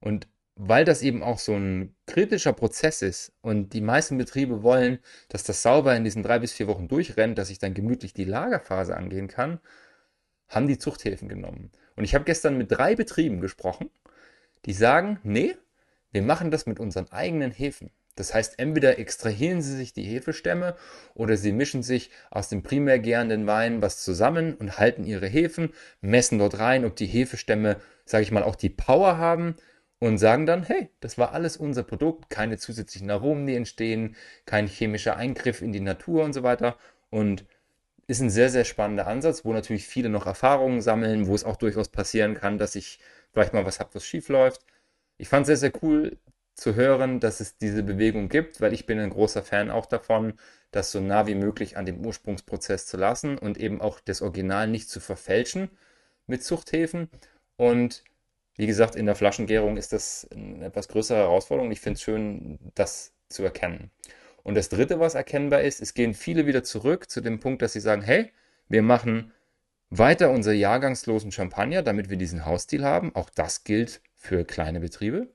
Und 0.00 0.28
weil 0.56 0.86
das 0.86 1.02
eben 1.02 1.22
auch 1.22 1.38
so 1.38 1.52
ein 1.52 1.94
kritischer 2.06 2.54
Prozess 2.54 3.02
ist 3.02 3.34
und 3.42 3.74
die 3.74 3.82
meisten 3.82 4.16
Betriebe 4.16 4.62
wollen, 4.62 4.98
dass 5.28 5.44
das 5.44 5.60
sauber 5.60 5.94
in 5.94 6.04
diesen 6.04 6.22
drei 6.22 6.38
bis 6.38 6.54
vier 6.54 6.68
Wochen 6.68 6.88
durchrennt, 6.88 7.36
dass 7.36 7.50
ich 7.50 7.58
dann 7.58 7.74
gemütlich 7.74 8.14
die 8.14 8.24
Lagerphase 8.24 8.96
angehen 8.96 9.28
kann, 9.28 9.60
haben 10.48 10.68
die 10.68 10.78
Zuchthäfen 10.78 11.28
genommen. 11.28 11.70
Und 11.96 12.04
ich 12.04 12.14
habe 12.14 12.24
gestern 12.24 12.56
mit 12.56 12.72
drei 12.72 12.96
Betrieben 12.96 13.42
gesprochen, 13.42 13.90
die 14.64 14.72
sagen, 14.72 15.20
nee, 15.22 15.54
wir 16.12 16.22
machen 16.22 16.50
das 16.50 16.64
mit 16.64 16.80
unseren 16.80 17.12
eigenen 17.12 17.50
Hefen. 17.50 17.90
Das 18.16 18.32
heißt, 18.32 18.58
entweder 18.58 18.98
extrahieren 18.98 19.60
sie 19.60 19.76
sich 19.76 19.92
die 19.92 20.04
Hefestämme 20.04 20.76
oder 21.14 21.36
sie 21.36 21.52
mischen 21.52 21.82
sich 21.82 22.10
aus 22.30 22.48
dem 22.48 22.62
primär 22.62 22.98
gärenden 22.98 23.46
Wein 23.46 23.82
was 23.82 24.02
zusammen 24.04 24.54
und 24.54 24.78
halten 24.78 25.04
ihre 25.04 25.26
Hefen, 25.26 25.72
messen 26.00 26.38
dort 26.38 26.58
rein, 26.58 26.84
ob 26.84 26.96
die 26.96 27.06
Hefestämme, 27.06 27.76
sage 28.04 28.22
ich 28.22 28.30
mal, 28.30 28.44
auch 28.44 28.56
die 28.56 28.70
Power 28.70 29.18
haben, 29.18 29.56
und 30.04 30.18
sagen 30.18 30.44
dann, 30.44 30.64
hey, 30.64 30.90
das 31.00 31.16
war 31.16 31.32
alles 31.32 31.56
unser 31.56 31.82
Produkt, 31.82 32.28
keine 32.28 32.58
zusätzlichen 32.58 33.10
Aromen, 33.10 33.46
die 33.46 33.54
entstehen, 33.54 34.16
kein 34.44 34.66
chemischer 34.66 35.16
Eingriff 35.16 35.62
in 35.62 35.72
die 35.72 35.80
Natur 35.80 36.24
und 36.24 36.34
so 36.34 36.42
weiter. 36.42 36.76
Und 37.08 37.46
ist 38.06 38.20
ein 38.20 38.28
sehr, 38.28 38.50
sehr 38.50 38.64
spannender 38.64 39.06
Ansatz, 39.06 39.46
wo 39.46 39.52
natürlich 39.54 39.86
viele 39.86 40.10
noch 40.10 40.26
Erfahrungen 40.26 40.82
sammeln, 40.82 41.26
wo 41.26 41.34
es 41.34 41.44
auch 41.44 41.56
durchaus 41.56 41.88
passieren 41.88 42.34
kann, 42.34 42.58
dass 42.58 42.74
ich 42.74 42.98
vielleicht 43.32 43.54
mal 43.54 43.64
was 43.64 43.80
habe, 43.80 43.94
was 43.94 44.04
schief 44.04 44.28
läuft. 44.28 44.66
Ich 45.16 45.28
fand 45.28 45.44
es 45.44 45.46
sehr, 45.46 45.70
sehr 45.70 45.82
cool 45.82 46.18
zu 46.54 46.74
hören, 46.74 47.20
dass 47.20 47.40
es 47.40 47.58
diese 47.58 47.82
Bewegung 47.82 48.28
gibt, 48.28 48.60
weil 48.60 48.72
ich 48.72 48.86
bin 48.86 48.98
ein 48.98 49.10
großer 49.10 49.42
Fan 49.42 49.70
auch 49.70 49.86
davon, 49.86 50.34
das 50.70 50.92
so 50.92 51.00
nah 51.00 51.26
wie 51.26 51.34
möglich 51.34 51.76
an 51.76 51.86
dem 51.86 52.04
Ursprungsprozess 52.04 52.86
zu 52.86 52.96
lassen 52.96 53.38
und 53.38 53.58
eben 53.58 53.80
auch 53.80 54.00
das 54.00 54.22
Original 54.22 54.68
nicht 54.68 54.88
zu 54.88 55.00
verfälschen 55.00 55.70
mit 56.26 56.44
Zuchthäfen. 56.44 57.08
Und 57.56 58.02
wie 58.56 58.66
gesagt, 58.66 58.96
in 58.96 59.06
der 59.06 59.14
Flaschengärung 59.16 59.76
ist 59.76 59.92
das 59.92 60.28
eine 60.32 60.66
etwas 60.66 60.88
größere 60.88 61.18
Herausforderung. 61.18 61.72
Ich 61.72 61.80
finde 61.80 61.96
es 61.96 62.02
schön, 62.02 62.58
das 62.74 63.12
zu 63.28 63.42
erkennen. 63.42 63.90
Und 64.42 64.54
das 64.54 64.68
Dritte, 64.68 65.00
was 65.00 65.14
erkennbar 65.14 65.62
ist, 65.62 65.80
es 65.80 65.94
gehen 65.94 66.14
viele 66.14 66.46
wieder 66.46 66.62
zurück 66.62 67.10
zu 67.10 67.20
dem 67.20 67.40
Punkt, 67.40 67.62
dass 67.62 67.72
sie 67.72 67.80
sagen, 67.80 68.02
hey, 68.02 68.30
wir 68.68 68.82
machen 68.82 69.32
weiter 69.90 70.30
unser 70.30 70.52
jahrgangslosen 70.52 71.32
Champagner, 71.32 71.82
damit 71.82 72.10
wir 72.10 72.16
diesen 72.16 72.44
Hausstil 72.44 72.84
haben. 72.84 73.14
Auch 73.14 73.30
das 73.30 73.64
gilt 73.64 74.00
für 74.14 74.44
kleine 74.44 74.80
Betriebe. 74.80 75.28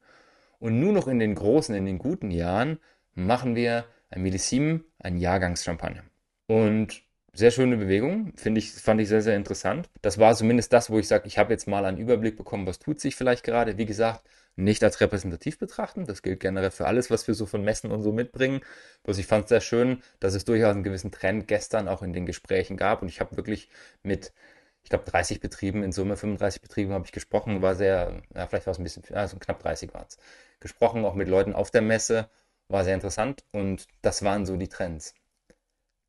Und 0.59 0.79
nur 0.79 0.93
noch 0.93 1.07
in 1.07 1.19
den 1.19 1.35
großen, 1.35 1.73
in 1.73 1.85
den 1.85 1.97
guten 1.97 2.31
Jahren 2.31 2.79
machen 3.13 3.55
wir 3.55 3.85
ein 4.09 4.21
Millissim, 4.21 4.83
ein 4.99 5.17
Jahrgangschampagner. 5.17 6.03
Und 6.47 7.03
sehr 7.33 7.51
schöne 7.51 7.77
Bewegung, 7.77 8.33
finde 8.35 8.59
ich, 8.59 8.71
fand 8.71 8.99
ich 8.99 9.07
sehr, 9.07 9.21
sehr 9.21 9.35
interessant. 9.35 9.89
Das 10.01 10.17
war 10.17 10.35
zumindest 10.35 10.73
das, 10.73 10.89
wo 10.89 10.99
ich 10.99 11.07
sage, 11.07 11.27
ich 11.27 11.37
habe 11.37 11.53
jetzt 11.53 11.67
mal 11.67 11.85
einen 11.85 11.97
Überblick 11.97 12.37
bekommen, 12.37 12.67
was 12.67 12.79
tut 12.79 12.99
sich 12.99 13.15
vielleicht 13.15 13.43
gerade. 13.43 13.77
Wie 13.77 13.85
gesagt, 13.85 14.27
nicht 14.55 14.83
als 14.83 14.99
repräsentativ 14.99 15.57
betrachten. 15.57 16.05
Das 16.05 16.21
gilt 16.21 16.39
generell 16.39 16.71
für 16.71 16.85
alles, 16.87 17.09
was 17.09 17.27
wir 17.27 17.33
so 17.33 17.45
von 17.45 17.63
Messen 17.63 17.91
und 17.91 18.01
so 18.01 18.11
mitbringen. 18.11 18.61
Bloß 19.03 19.17
ich 19.17 19.27
fand 19.27 19.45
es 19.45 19.49
sehr 19.49 19.61
schön, 19.61 20.01
dass 20.19 20.33
es 20.33 20.43
durchaus 20.43 20.73
einen 20.73 20.83
gewissen 20.83 21.11
Trend 21.11 21.47
gestern 21.47 21.87
auch 21.87 22.01
in 22.01 22.13
den 22.13 22.25
Gesprächen 22.25 22.77
gab. 22.77 23.01
Und 23.01 23.07
ich 23.07 23.19
habe 23.21 23.37
wirklich 23.37 23.69
mit, 24.03 24.33
ich 24.83 24.89
glaube, 24.89 25.05
30 25.05 25.39
Betrieben, 25.39 25.83
in 25.83 25.91
Summe 25.91 26.17
35 26.17 26.61
Betrieben 26.61 26.93
habe 26.93 27.05
ich 27.05 27.11
gesprochen, 27.11 27.61
war 27.61 27.75
sehr, 27.75 28.21
ja, 28.35 28.47
vielleicht 28.47 28.65
war 28.65 28.71
es 28.71 28.79
ein 28.79 28.83
bisschen, 28.83 29.03
also 29.13 29.37
knapp 29.37 29.59
30 29.59 29.93
waren 29.93 30.05
es. 30.07 30.17
Gesprochen, 30.59 31.05
auch 31.05 31.15
mit 31.15 31.27
Leuten 31.27 31.53
auf 31.53 31.71
der 31.71 31.81
Messe, 31.81 32.29
war 32.69 32.83
sehr 32.83 32.95
interessant. 32.95 33.43
Und 33.51 33.87
das 34.01 34.23
waren 34.23 34.45
so 34.45 34.57
die 34.57 34.69
Trends. 34.69 35.13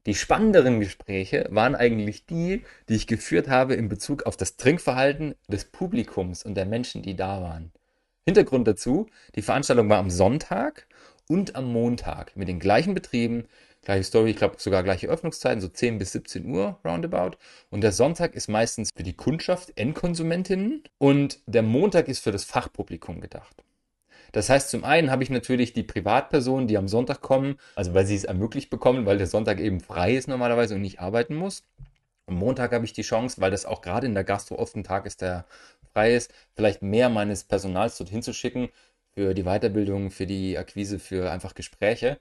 Die 0.06 0.14
spannenderen 0.14 0.80
Gespräche 0.80 1.46
waren 1.50 1.74
eigentlich 1.74 2.24
die, 2.24 2.64
die 2.88 2.94
ich 2.94 3.06
geführt 3.06 3.48
habe 3.48 3.74
in 3.74 3.88
Bezug 3.88 4.22
auf 4.22 4.36
das 4.36 4.56
Trinkverhalten 4.56 5.34
des 5.48 5.66
Publikums 5.66 6.42
und 6.42 6.54
der 6.54 6.64
Menschen, 6.64 7.02
die 7.02 7.16
da 7.16 7.42
waren. 7.42 7.72
Hintergrund 8.24 8.66
dazu, 8.66 9.08
die 9.34 9.42
Veranstaltung 9.42 9.90
war 9.90 9.98
am 9.98 10.10
Sonntag 10.10 10.86
und 11.28 11.54
am 11.54 11.70
Montag 11.70 12.34
mit 12.34 12.48
den 12.48 12.60
gleichen 12.60 12.94
Betrieben, 12.94 13.46
gleiche 13.82 14.04
Story, 14.04 14.30
ich 14.30 14.36
glaube 14.36 14.56
sogar 14.58 14.82
gleiche 14.82 15.08
Öffnungszeiten, 15.08 15.60
so 15.60 15.68
10 15.68 15.98
bis 15.98 16.12
17 16.12 16.46
Uhr 16.46 16.78
roundabout. 16.84 17.36
Und 17.70 17.82
der 17.82 17.92
Sonntag 17.92 18.34
ist 18.34 18.48
meistens 18.48 18.90
für 18.94 19.02
die 19.02 19.16
Kundschaft, 19.16 19.72
Endkonsumentinnen 19.76 20.84
und 20.98 21.40
der 21.46 21.62
Montag 21.62 22.08
ist 22.08 22.20
für 22.20 22.32
das 22.32 22.44
Fachpublikum 22.44 23.20
gedacht. 23.20 23.64
Das 24.32 24.48
heißt, 24.48 24.70
zum 24.70 24.84
einen 24.84 25.10
habe 25.10 25.22
ich 25.22 25.30
natürlich 25.30 25.72
die 25.72 25.82
Privatpersonen, 25.82 26.68
die 26.68 26.78
am 26.78 26.88
Sonntag 26.88 27.20
kommen, 27.20 27.56
also 27.74 27.94
weil 27.94 28.06
sie 28.06 28.14
es 28.14 28.24
ermöglicht 28.24 28.70
bekommen, 28.70 29.06
weil 29.06 29.18
der 29.18 29.26
Sonntag 29.26 29.58
eben 29.58 29.80
frei 29.80 30.14
ist 30.14 30.28
normalerweise 30.28 30.76
und 30.76 30.82
nicht 30.82 31.00
arbeiten 31.00 31.34
muss. 31.34 31.64
Am 32.26 32.36
Montag 32.36 32.72
habe 32.72 32.84
ich 32.84 32.92
die 32.92 33.02
Chance, 33.02 33.40
weil 33.40 33.50
das 33.50 33.66
auch 33.66 33.82
gerade 33.82 34.06
in 34.06 34.14
der 34.14 34.22
Gastro 34.22 34.56
oft 34.56 34.76
ein 34.76 34.84
Tag 34.84 35.04
ist, 35.04 35.20
der 35.20 35.46
frei 35.92 36.14
ist, 36.14 36.32
vielleicht 36.54 36.80
mehr 36.80 37.08
meines 37.08 37.42
Personals 37.42 37.98
dorthin 37.98 38.22
zu 38.22 38.32
schicken 38.32 38.68
für 39.14 39.34
die 39.34 39.42
Weiterbildung, 39.42 40.12
für 40.12 40.26
die 40.26 40.56
Akquise, 40.56 41.00
für 41.00 41.32
einfach 41.32 41.54
Gespräche, 41.54 42.20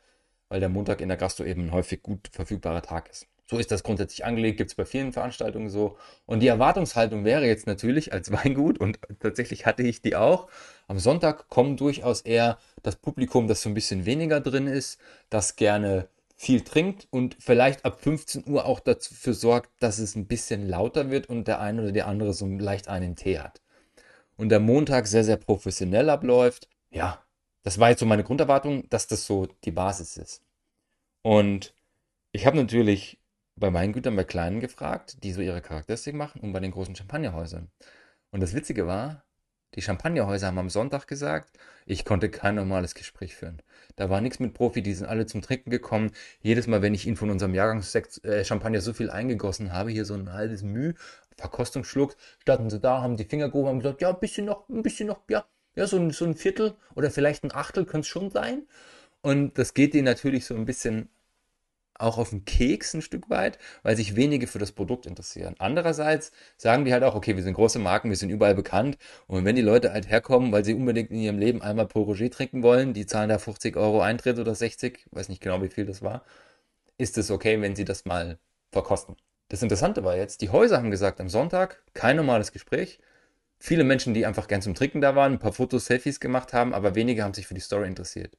weil 0.49 0.59
der 0.59 0.69
Montag 0.69 1.01
in 1.01 1.07
der 1.07 1.17
Gastro 1.17 1.43
eben 1.45 1.65
ein 1.65 1.71
häufig 1.71 2.03
gut 2.03 2.29
verfügbarer 2.31 2.81
Tag 2.81 3.09
ist. 3.09 3.27
So 3.49 3.57
ist 3.57 3.71
das 3.71 3.81
grundsätzlich 3.81 4.25
angelegt, 4.25 4.57
gibt 4.57 4.69
es 4.69 4.75
bei 4.75 4.85
vielen 4.85 5.11
Veranstaltungen 5.11 5.69
so. 5.69 5.97
Und 6.27 6.41
die 6.41 6.47
Erwartungshaltung 6.47 7.25
wäre 7.25 7.47
jetzt 7.47 7.65
natürlich 7.65 8.13
als 8.13 8.31
Weingut, 8.33 8.77
und 8.79 8.99
tatsächlich 9.19 9.65
hatte 9.65 9.81
ich 9.81 10.01
die 10.03 10.15
auch, 10.15 10.47
am 10.87 10.99
Sonntag 10.99 11.49
kommt 11.49 11.79
durchaus 11.79 12.21
eher 12.21 12.59
das 12.83 12.95
Publikum, 12.95 13.47
das 13.47 13.63
so 13.63 13.69
ein 13.69 13.73
bisschen 13.73 14.05
weniger 14.05 14.39
drin 14.39 14.67
ist, 14.67 14.99
das 15.31 15.55
gerne 15.55 16.09
viel 16.35 16.61
trinkt 16.61 17.07
und 17.09 17.35
vielleicht 17.39 17.85
ab 17.85 18.01
15 18.01 18.47
Uhr 18.47 18.65
auch 18.65 18.79
dafür 18.79 19.33
sorgt, 19.33 19.71
dass 19.79 19.97
es 19.97 20.15
ein 20.15 20.27
bisschen 20.27 20.69
lauter 20.69 21.09
wird 21.09 21.27
und 21.27 21.47
der 21.47 21.59
eine 21.59 21.81
oder 21.81 21.91
die 21.91 22.03
andere 22.03 22.33
so 22.33 22.45
leicht 22.45 22.87
einen 22.87 23.15
Tee 23.15 23.39
hat. 23.39 23.61
Und 24.37 24.49
der 24.49 24.59
Montag 24.59 25.07
sehr, 25.07 25.23
sehr 25.23 25.37
professionell 25.37 26.09
abläuft. 26.09 26.69
Ja, 26.91 27.21
das 27.63 27.79
war 27.79 27.89
jetzt 27.89 27.99
so 27.99 28.05
meine 28.05 28.23
Grunderwartung, 28.23 28.87
dass 28.89 29.07
das 29.07 29.25
so 29.25 29.47
die 29.65 29.71
Basis 29.71 30.17
ist. 30.17 30.43
Und 31.21 31.73
ich 32.31 32.45
habe 32.45 32.57
natürlich 32.57 33.19
bei 33.55 33.73
Weingütern, 33.73 34.15
bei 34.15 34.23
kleinen 34.23 34.59
gefragt, 34.59 35.23
die 35.23 35.33
so 35.33 35.41
ihre 35.41 35.61
Charakteristik 35.61 36.15
machen 36.15 36.41
und 36.41 36.53
bei 36.53 36.59
den 36.59 36.71
großen 36.71 36.95
Champagnerhäusern. 36.95 37.69
Und 38.31 38.39
das 38.41 38.53
Witzige 38.53 38.87
war, 38.87 39.25
die 39.75 39.81
Champagnerhäuser 39.81 40.47
haben 40.47 40.57
am 40.57 40.69
Sonntag 40.69 41.07
gesagt, 41.07 41.57
ich 41.85 42.05
konnte 42.05 42.29
kein 42.29 42.55
normales 42.55 42.95
Gespräch 42.95 43.35
führen. 43.35 43.61
Da 43.95 44.09
war 44.09 44.21
nichts 44.21 44.39
mit 44.39 44.53
Profi, 44.53 44.81
die 44.81 44.93
sind 44.93 45.07
alle 45.07 45.25
zum 45.27 45.41
Trinken 45.41 45.69
gekommen. 45.69 46.11
Jedes 46.41 46.67
Mal, 46.67 46.81
wenn 46.81 46.95
ich 46.95 47.05
ihnen 47.05 47.17
von 47.17 47.29
unserem 47.29 47.53
Jahrgangssekt 47.53 48.23
äh, 48.23 48.43
Champagner 48.43 48.81
so 48.81 48.93
viel 48.93 49.11
eingegossen 49.11 49.71
habe, 49.73 49.91
hier 49.91 50.05
so 50.05 50.15
ein 50.15 50.33
halbes 50.33 50.63
Müh, 50.63 50.93
Verkostung 51.37 51.83
schluckt, 51.83 52.17
standen 52.39 52.69
sie 52.69 52.79
da, 52.79 53.01
haben 53.01 53.17
die 53.17 53.25
Finger 53.25 53.49
gehoben 53.49 53.69
und 53.69 53.79
gesagt, 53.79 54.01
ja, 54.01 54.09
ein 54.09 54.19
bisschen 54.19 54.45
noch, 54.45 54.67
ein 54.69 54.81
bisschen 54.81 55.07
noch, 55.07 55.21
ja, 55.29 55.45
ja, 55.79 55.87
so 55.87 55.97
ein, 55.97 56.11
so 56.11 56.25
ein 56.25 56.35
Viertel 56.35 56.75
oder 56.95 57.09
vielleicht 57.09 57.43
ein 57.43 57.53
Achtel 57.53 57.85
könnte 57.85 58.01
es 58.01 58.07
schon 58.07 58.29
sein. 58.29 58.67
Und 59.21 59.57
das 59.57 59.73
geht 59.73 59.95
ihnen 59.95 60.05
natürlich 60.05 60.45
so 60.45 60.55
ein 60.55 60.65
bisschen 60.65 61.09
auch 61.95 62.17
auf 62.17 62.29
den 62.29 62.45
Keks 62.45 62.93
ein 62.93 63.01
Stück 63.01 63.29
weit, 63.29 63.59
weil 63.83 63.95
sich 63.95 64.15
wenige 64.15 64.47
für 64.47 64.59
das 64.59 64.71
Produkt 64.71 65.05
interessieren. 65.05 65.55
Andererseits 65.59 66.31
sagen 66.57 66.85
die 66.85 66.93
halt 66.93 67.03
auch, 67.03 67.15
okay, 67.15 67.35
wir 67.35 67.43
sind 67.43 67.53
große 67.53 67.79
Marken, 67.79 68.09
wir 68.09 68.17
sind 68.17 68.29
überall 68.29 68.55
bekannt 68.55 68.97
und 69.27 69.45
wenn 69.45 69.55
die 69.55 69.61
Leute 69.61 69.91
halt 69.93 70.09
herkommen, 70.09 70.51
weil 70.51 70.63
sie 70.65 70.73
unbedingt 70.73 71.11
in 71.11 71.19
ihrem 71.19 71.39
Leben 71.39 71.61
einmal 71.61 71.87
Paul 71.87 72.03
Roger 72.03 72.29
trinken 72.29 72.63
wollen, 72.63 72.93
die 72.93 73.05
zahlen 73.05 73.29
da 73.29 73.37
50 73.37 73.75
Euro 73.77 74.01
Eintritt 74.01 74.39
oder 74.39 74.55
60, 74.55 75.07
weiß 75.11 75.29
nicht 75.29 75.41
genau, 75.41 75.61
wie 75.61 75.69
viel 75.69 75.85
das 75.85 76.01
war, 76.01 76.23
ist 76.97 77.17
es 77.17 77.31
okay, 77.31 77.61
wenn 77.61 77.75
sie 77.75 77.85
das 77.85 78.05
mal 78.05 78.39
verkosten. 78.71 79.15
Das 79.49 79.63
Interessante 79.63 80.03
war 80.03 80.15
jetzt, 80.15 80.41
die 80.41 80.49
Häuser 80.49 80.77
haben 80.77 80.91
gesagt, 80.91 81.19
am 81.21 81.29
Sonntag 81.29 81.83
kein 81.93 82.15
normales 82.17 82.51
Gespräch. 82.51 82.99
Viele 83.59 83.83
Menschen, 83.83 84.13
die 84.13 84.25
einfach 84.25 84.47
gern 84.47 84.61
zum 84.61 84.75
Trinken 84.75 85.01
da 85.01 85.15
waren, 85.15 85.33
ein 85.33 85.39
paar 85.39 85.53
Fotos, 85.53 85.85
Selfies 85.85 86.19
gemacht 86.19 86.53
haben, 86.53 86.73
aber 86.73 86.95
wenige 86.95 87.23
haben 87.23 87.33
sich 87.33 87.47
für 87.47 87.53
die 87.53 87.61
Story 87.61 87.87
interessiert. 87.87 88.37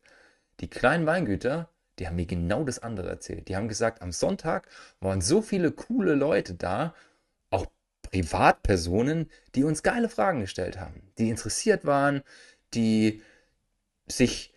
Die 0.61 0.69
kleinen 0.69 1.07
Weingüter 1.07 1.69
die 2.01 2.07
haben 2.07 2.17
mir 2.17 2.27
genau 2.27 2.65
das 2.65 2.79
andere 2.79 3.11
erzählt. 3.11 3.49
Die 3.49 3.57
haben 3.57 3.69
gesagt, 3.69 4.01
am 4.03 4.11
Sonntag 4.11 4.67
waren 5.01 5.21
so 5.21 5.43
viele 5.43 5.71
coole 5.71 6.15
Leute 6.15 6.55
da, 6.55 6.95
auch 7.51 7.67
Privatpersonen, 8.11 9.31
die 9.55 9.65
uns 9.65 9.83
geile 9.83 10.09
Fragen 10.09 10.41
gestellt 10.41 10.81
haben, 10.81 11.03
die 11.19 11.29
interessiert 11.29 11.85
waren, 11.85 12.23
die 12.73 13.23
sich 14.07 14.53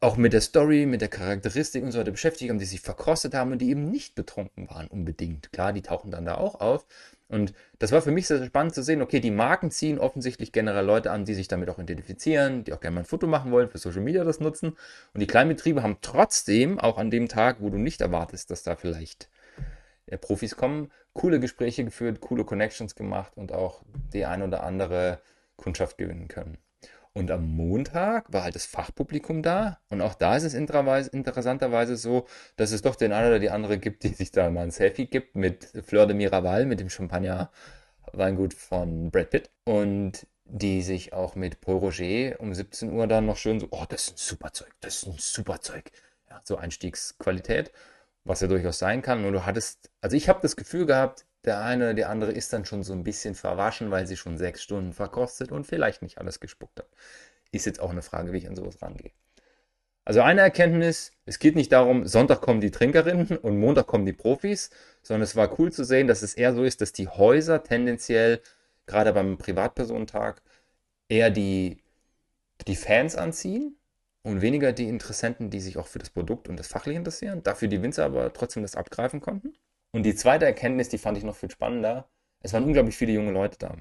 auch 0.00 0.16
mit 0.16 0.32
der 0.32 0.42
Story, 0.42 0.86
mit 0.86 1.00
der 1.00 1.08
Charakteristik 1.08 1.82
und 1.82 1.90
so 1.90 1.98
weiter 1.98 2.12
beschäftigt 2.12 2.50
haben, 2.50 2.58
die 2.58 2.66
sich 2.66 2.82
verkostet 2.82 3.34
haben 3.34 3.50
und 3.50 3.58
die 3.58 3.70
eben 3.70 3.90
nicht 3.90 4.14
betrunken 4.14 4.68
waren 4.68 4.86
unbedingt. 4.88 5.50
Klar, 5.52 5.72
die 5.72 5.82
tauchen 5.82 6.10
dann 6.10 6.26
da 6.26 6.36
auch 6.36 6.60
auf, 6.60 6.86
und 7.28 7.52
das 7.78 7.92
war 7.92 8.00
für 8.00 8.10
mich 8.10 8.26
sehr 8.26 8.44
spannend 8.44 8.74
zu 8.74 8.82
sehen, 8.82 9.02
okay, 9.02 9.20
die 9.20 9.30
Marken 9.30 9.70
ziehen 9.70 9.98
offensichtlich 9.98 10.50
generell 10.50 10.84
Leute 10.84 11.10
an, 11.10 11.26
die 11.26 11.34
sich 11.34 11.46
damit 11.46 11.68
auch 11.68 11.78
identifizieren, 11.78 12.64
die 12.64 12.72
auch 12.72 12.80
gerne 12.80 12.94
mal 12.94 13.00
ein 13.02 13.06
Foto 13.06 13.26
machen 13.26 13.52
wollen, 13.52 13.68
für 13.68 13.76
Social 13.76 14.00
Media 14.00 14.24
das 14.24 14.40
nutzen. 14.40 14.76
Und 15.12 15.20
die 15.20 15.26
Kleinbetriebe 15.26 15.82
haben 15.82 15.98
trotzdem, 16.00 16.78
auch 16.78 16.96
an 16.96 17.10
dem 17.10 17.28
Tag, 17.28 17.60
wo 17.60 17.68
du 17.68 17.76
nicht 17.76 18.00
erwartest, 18.00 18.50
dass 18.50 18.62
da 18.62 18.76
vielleicht 18.76 19.28
äh, 20.06 20.16
Profis 20.16 20.56
kommen, 20.56 20.90
coole 21.12 21.38
Gespräche 21.38 21.84
geführt, 21.84 22.20
coole 22.20 22.44
Connections 22.44 22.94
gemacht 22.94 23.36
und 23.36 23.52
auch 23.52 23.82
die 24.12 24.24
ein 24.24 24.42
oder 24.42 24.62
andere 24.62 25.20
Kundschaft 25.56 25.98
gewinnen 25.98 26.28
können. 26.28 26.56
Und 27.18 27.32
am 27.32 27.56
Montag 27.56 28.32
war 28.32 28.44
halt 28.44 28.54
das 28.54 28.64
Fachpublikum 28.64 29.42
da. 29.42 29.80
Und 29.88 30.00
auch 30.00 30.14
da 30.14 30.36
ist 30.36 30.44
es 30.44 30.54
interessanterweise 30.54 31.96
so, 31.96 32.28
dass 32.54 32.70
es 32.70 32.82
doch 32.82 32.94
den 32.94 33.12
einen 33.12 33.26
oder 33.26 33.40
die 33.40 33.50
andere 33.50 33.78
gibt, 33.78 34.04
die 34.04 34.14
sich 34.14 34.30
da 34.30 34.48
mal 34.50 34.62
ein 34.62 34.70
Selfie 34.70 35.06
gibt 35.06 35.34
mit 35.34 35.64
Fleur 35.84 36.06
de 36.06 36.14
Miraval, 36.14 36.64
mit 36.64 36.78
dem 36.78 36.88
Champagner-Weingut 36.88 38.54
von 38.54 39.10
Brad 39.10 39.30
Pitt. 39.30 39.50
Und 39.64 40.28
die 40.44 40.80
sich 40.82 41.12
auch 41.12 41.34
mit 41.34 41.60
Paul 41.60 41.78
Roger 41.78 42.38
um 42.38 42.54
17 42.54 42.92
Uhr 42.92 43.08
dann 43.08 43.26
noch 43.26 43.36
schön 43.36 43.58
so, 43.58 43.66
oh, 43.72 43.84
das 43.88 44.04
ist 44.04 44.10
ein 44.12 44.16
super 44.16 44.52
Zeug, 44.52 44.70
das 44.80 44.98
ist 44.98 45.06
ein 45.08 45.16
super 45.18 45.60
Zeug. 45.60 45.90
Ja, 46.30 46.40
so 46.44 46.56
Einstiegsqualität, 46.56 47.72
was 48.22 48.42
ja 48.42 48.46
durchaus 48.46 48.78
sein 48.78 49.02
kann. 49.02 49.24
Und 49.24 49.32
du 49.32 49.44
hattest, 49.44 49.90
also 50.00 50.16
ich 50.16 50.28
habe 50.28 50.38
das 50.40 50.54
Gefühl 50.54 50.86
gehabt, 50.86 51.26
der 51.48 51.60
eine 51.60 51.84
oder 51.84 51.94
die 51.94 52.04
andere 52.04 52.32
ist 52.32 52.52
dann 52.52 52.64
schon 52.64 52.84
so 52.84 52.92
ein 52.92 53.04
bisschen 53.04 53.34
verwaschen, 53.34 53.90
weil 53.90 54.06
sie 54.06 54.16
schon 54.16 54.38
sechs 54.38 54.62
Stunden 54.62 54.92
verkostet 54.92 55.50
und 55.50 55.66
vielleicht 55.66 56.02
nicht 56.02 56.18
alles 56.18 56.40
gespuckt 56.40 56.78
hat. 56.78 56.88
Ist 57.50 57.66
jetzt 57.66 57.80
auch 57.80 57.90
eine 57.90 58.02
Frage, 58.02 58.32
wie 58.32 58.38
ich 58.38 58.48
an 58.48 58.54
sowas 58.54 58.80
rangehe. 58.82 59.10
Also 60.04 60.22
eine 60.22 60.40
Erkenntnis, 60.40 61.12
es 61.26 61.38
geht 61.38 61.54
nicht 61.54 61.72
darum, 61.72 62.06
Sonntag 62.06 62.40
kommen 62.40 62.60
die 62.60 62.70
Trinkerinnen 62.70 63.36
und 63.38 63.58
Montag 63.58 63.86
kommen 63.86 64.06
die 64.06 64.14
Profis, 64.14 64.70
sondern 65.02 65.22
es 65.22 65.36
war 65.36 65.58
cool 65.58 65.72
zu 65.72 65.84
sehen, 65.84 66.06
dass 66.06 66.22
es 66.22 66.34
eher 66.34 66.54
so 66.54 66.64
ist, 66.64 66.80
dass 66.80 66.92
die 66.92 67.08
Häuser 67.08 67.62
tendenziell, 67.62 68.40
gerade 68.86 69.12
beim 69.12 69.36
Privatpersonentag, 69.36 70.40
eher 71.08 71.30
die 71.30 71.82
die 72.66 72.76
Fans 72.76 73.16
anziehen 73.16 73.76
und 74.22 74.40
weniger 74.42 74.72
die 74.72 74.88
Interessenten, 74.88 75.50
die 75.50 75.60
sich 75.60 75.78
auch 75.78 75.86
für 75.86 75.98
das 75.98 76.10
Produkt 76.10 76.48
und 76.48 76.58
das 76.58 76.66
Fachliche 76.68 76.98
interessieren, 76.98 77.42
dafür 77.42 77.68
die 77.68 77.82
Winzer 77.82 78.04
aber 78.04 78.32
trotzdem 78.32 78.62
das 78.62 78.74
abgreifen 78.76 79.20
konnten. 79.20 79.54
Und 79.92 80.02
die 80.04 80.14
zweite 80.14 80.44
Erkenntnis, 80.44 80.88
die 80.88 80.98
fand 80.98 81.18
ich 81.18 81.24
noch 81.24 81.36
viel 81.36 81.50
spannender, 81.50 82.08
es 82.40 82.52
waren 82.52 82.64
unglaublich 82.64 82.96
viele 82.96 83.12
junge 83.12 83.32
Leute 83.32 83.58
da. 83.58 83.76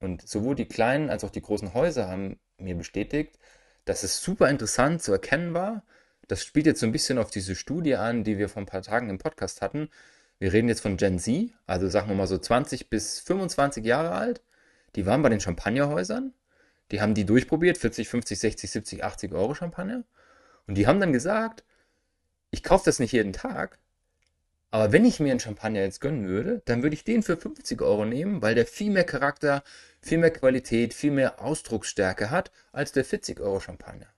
Und 0.00 0.26
sowohl 0.28 0.54
die 0.54 0.66
kleinen 0.66 1.10
als 1.10 1.24
auch 1.24 1.30
die 1.30 1.40
großen 1.40 1.74
Häuser 1.74 2.08
haben 2.08 2.38
mir 2.58 2.74
bestätigt, 2.76 3.38
dass 3.84 4.02
es 4.02 4.22
super 4.22 4.50
interessant 4.50 5.02
zu 5.02 5.12
erkennen 5.12 5.54
war. 5.54 5.84
Das 6.28 6.44
spielt 6.44 6.66
jetzt 6.66 6.80
so 6.80 6.86
ein 6.86 6.92
bisschen 6.92 7.18
auf 7.18 7.30
diese 7.30 7.54
Studie 7.54 7.96
an, 7.96 8.24
die 8.24 8.38
wir 8.38 8.48
vor 8.48 8.62
ein 8.62 8.66
paar 8.66 8.82
Tagen 8.82 9.10
im 9.10 9.18
Podcast 9.18 9.62
hatten. 9.62 9.88
Wir 10.38 10.52
reden 10.52 10.68
jetzt 10.68 10.80
von 10.80 10.96
Gen 10.96 11.18
Z, 11.18 11.52
also 11.66 11.88
sagen 11.88 12.08
wir 12.08 12.16
mal 12.16 12.26
so 12.26 12.38
20 12.38 12.90
bis 12.90 13.20
25 13.20 13.84
Jahre 13.84 14.12
alt. 14.12 14.42
Die 14.96 15.06
waren 15.06 15.22
bei 15.22 15.28
den 15.28 15.40
Champagnerhäusern 15.40 16.34
die 16.90 17.00
haben 17.00 17.14
die 17.14 17.24
durchprobiert, 17.24 17.78
40, 17.78 18.08
50, 18.08 18.38
60, 18.38 18.70
70, 18.70 19.04
80 19.04 19.32
Euro 19.32 19.54
Champagner. 19.54 20.04
Und 20.66 20.76
die 20.76 20.86
haben 20.86 21.00
dann 21.00 21.12
gesagt, 21.12 21.64
ich 22.50 22.62
kaufe 22.62 22.84
das 22.84 22.98
nicht 22.98 23.12
jeden 23.12 23.32
Tag, 23.32 23.78
aber 24.74 24.90
wenn 24.90 25.04
ich 25.04 25.20
mir 25.20 25.30
einen 25.30 25.38
Champagner 25.38 25.82
jetzt 25.82 26.00
gönnen 26.00 26.26
würde, 26.26 26.60
dann 26.64 26.82
würde 26.82 26.94
ich 26.96 27.04
den 27.04 27.22
für 27.22 27.36
50 27.36 27.80
Euro 27.80 28.04
nehmen, 28.04 28.42
weil 28.42 28.56
der 28.56 28.66
viel 28.66 28.90
mehr 28.90 29.04
Charakter, 29.04 29.62
viel 30.00 30.18
mehr 30.18 30.32
Qualität, 30.32 30.94
viel 30.94 31.12
mehr 31.12 31.40
Ausdrucksstärke 31.40 32.32
hat 32.32 32.50
als 32.72 32.90
der 32.90 33.04
40 33.04 33.38
Euro 33.38 33.60
Champagner. 33.60 34.08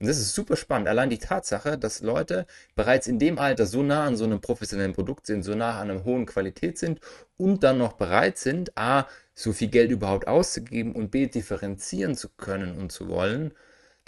Und 0.00 0.06
das 0.06 0.16
ist 0.16 0.32
super 0.32 0.56
spannend. 0.56 0.88
Allein 0.88 1.10
die 1.10 1.18
Tatsache, 1.18 1.76
dass 1.76 2.00
Leute 2.00 2.46
bereits 2.74 3.06
in 3.06 3.18
dem 3.18 3.38
Alter 3.38 3.66
so 3.66 3.82
nah 3.82 4.04
an 4.04 4.16
so 4.16 4.24
einem 4.24 4.40
professionellen 4.40 4.94
Produkt 4.94 5.26
sind, 5.26 5.42
so 5.42 5.54
nah 5.54 5.78
an 5.78 5.90
einer 5.90 6.04
hohen 6.04 6.24
Qualität 6.24 6.78
sind 6.78 7.00
und 7.36 7.62
dann 7.62 7.76
noch 7.76 7.92
bereit 7.92 8.38
sind, 8.38 8.78
A, 8.78 9.06
so 9.34 9.52
viel 9.52 9.68
Geld 9.68 9.90
überhaupt 9.90 10.26
auszugeben 10.26 10.94
und 10.94 11.10
B, 11.10 11.26
differenzieren 11.26 12.14
zu 12.14 12.30
können 12.30 12.78
und 12.78 12.92
zu 12.92 13.10
wollen, 13.10 13.52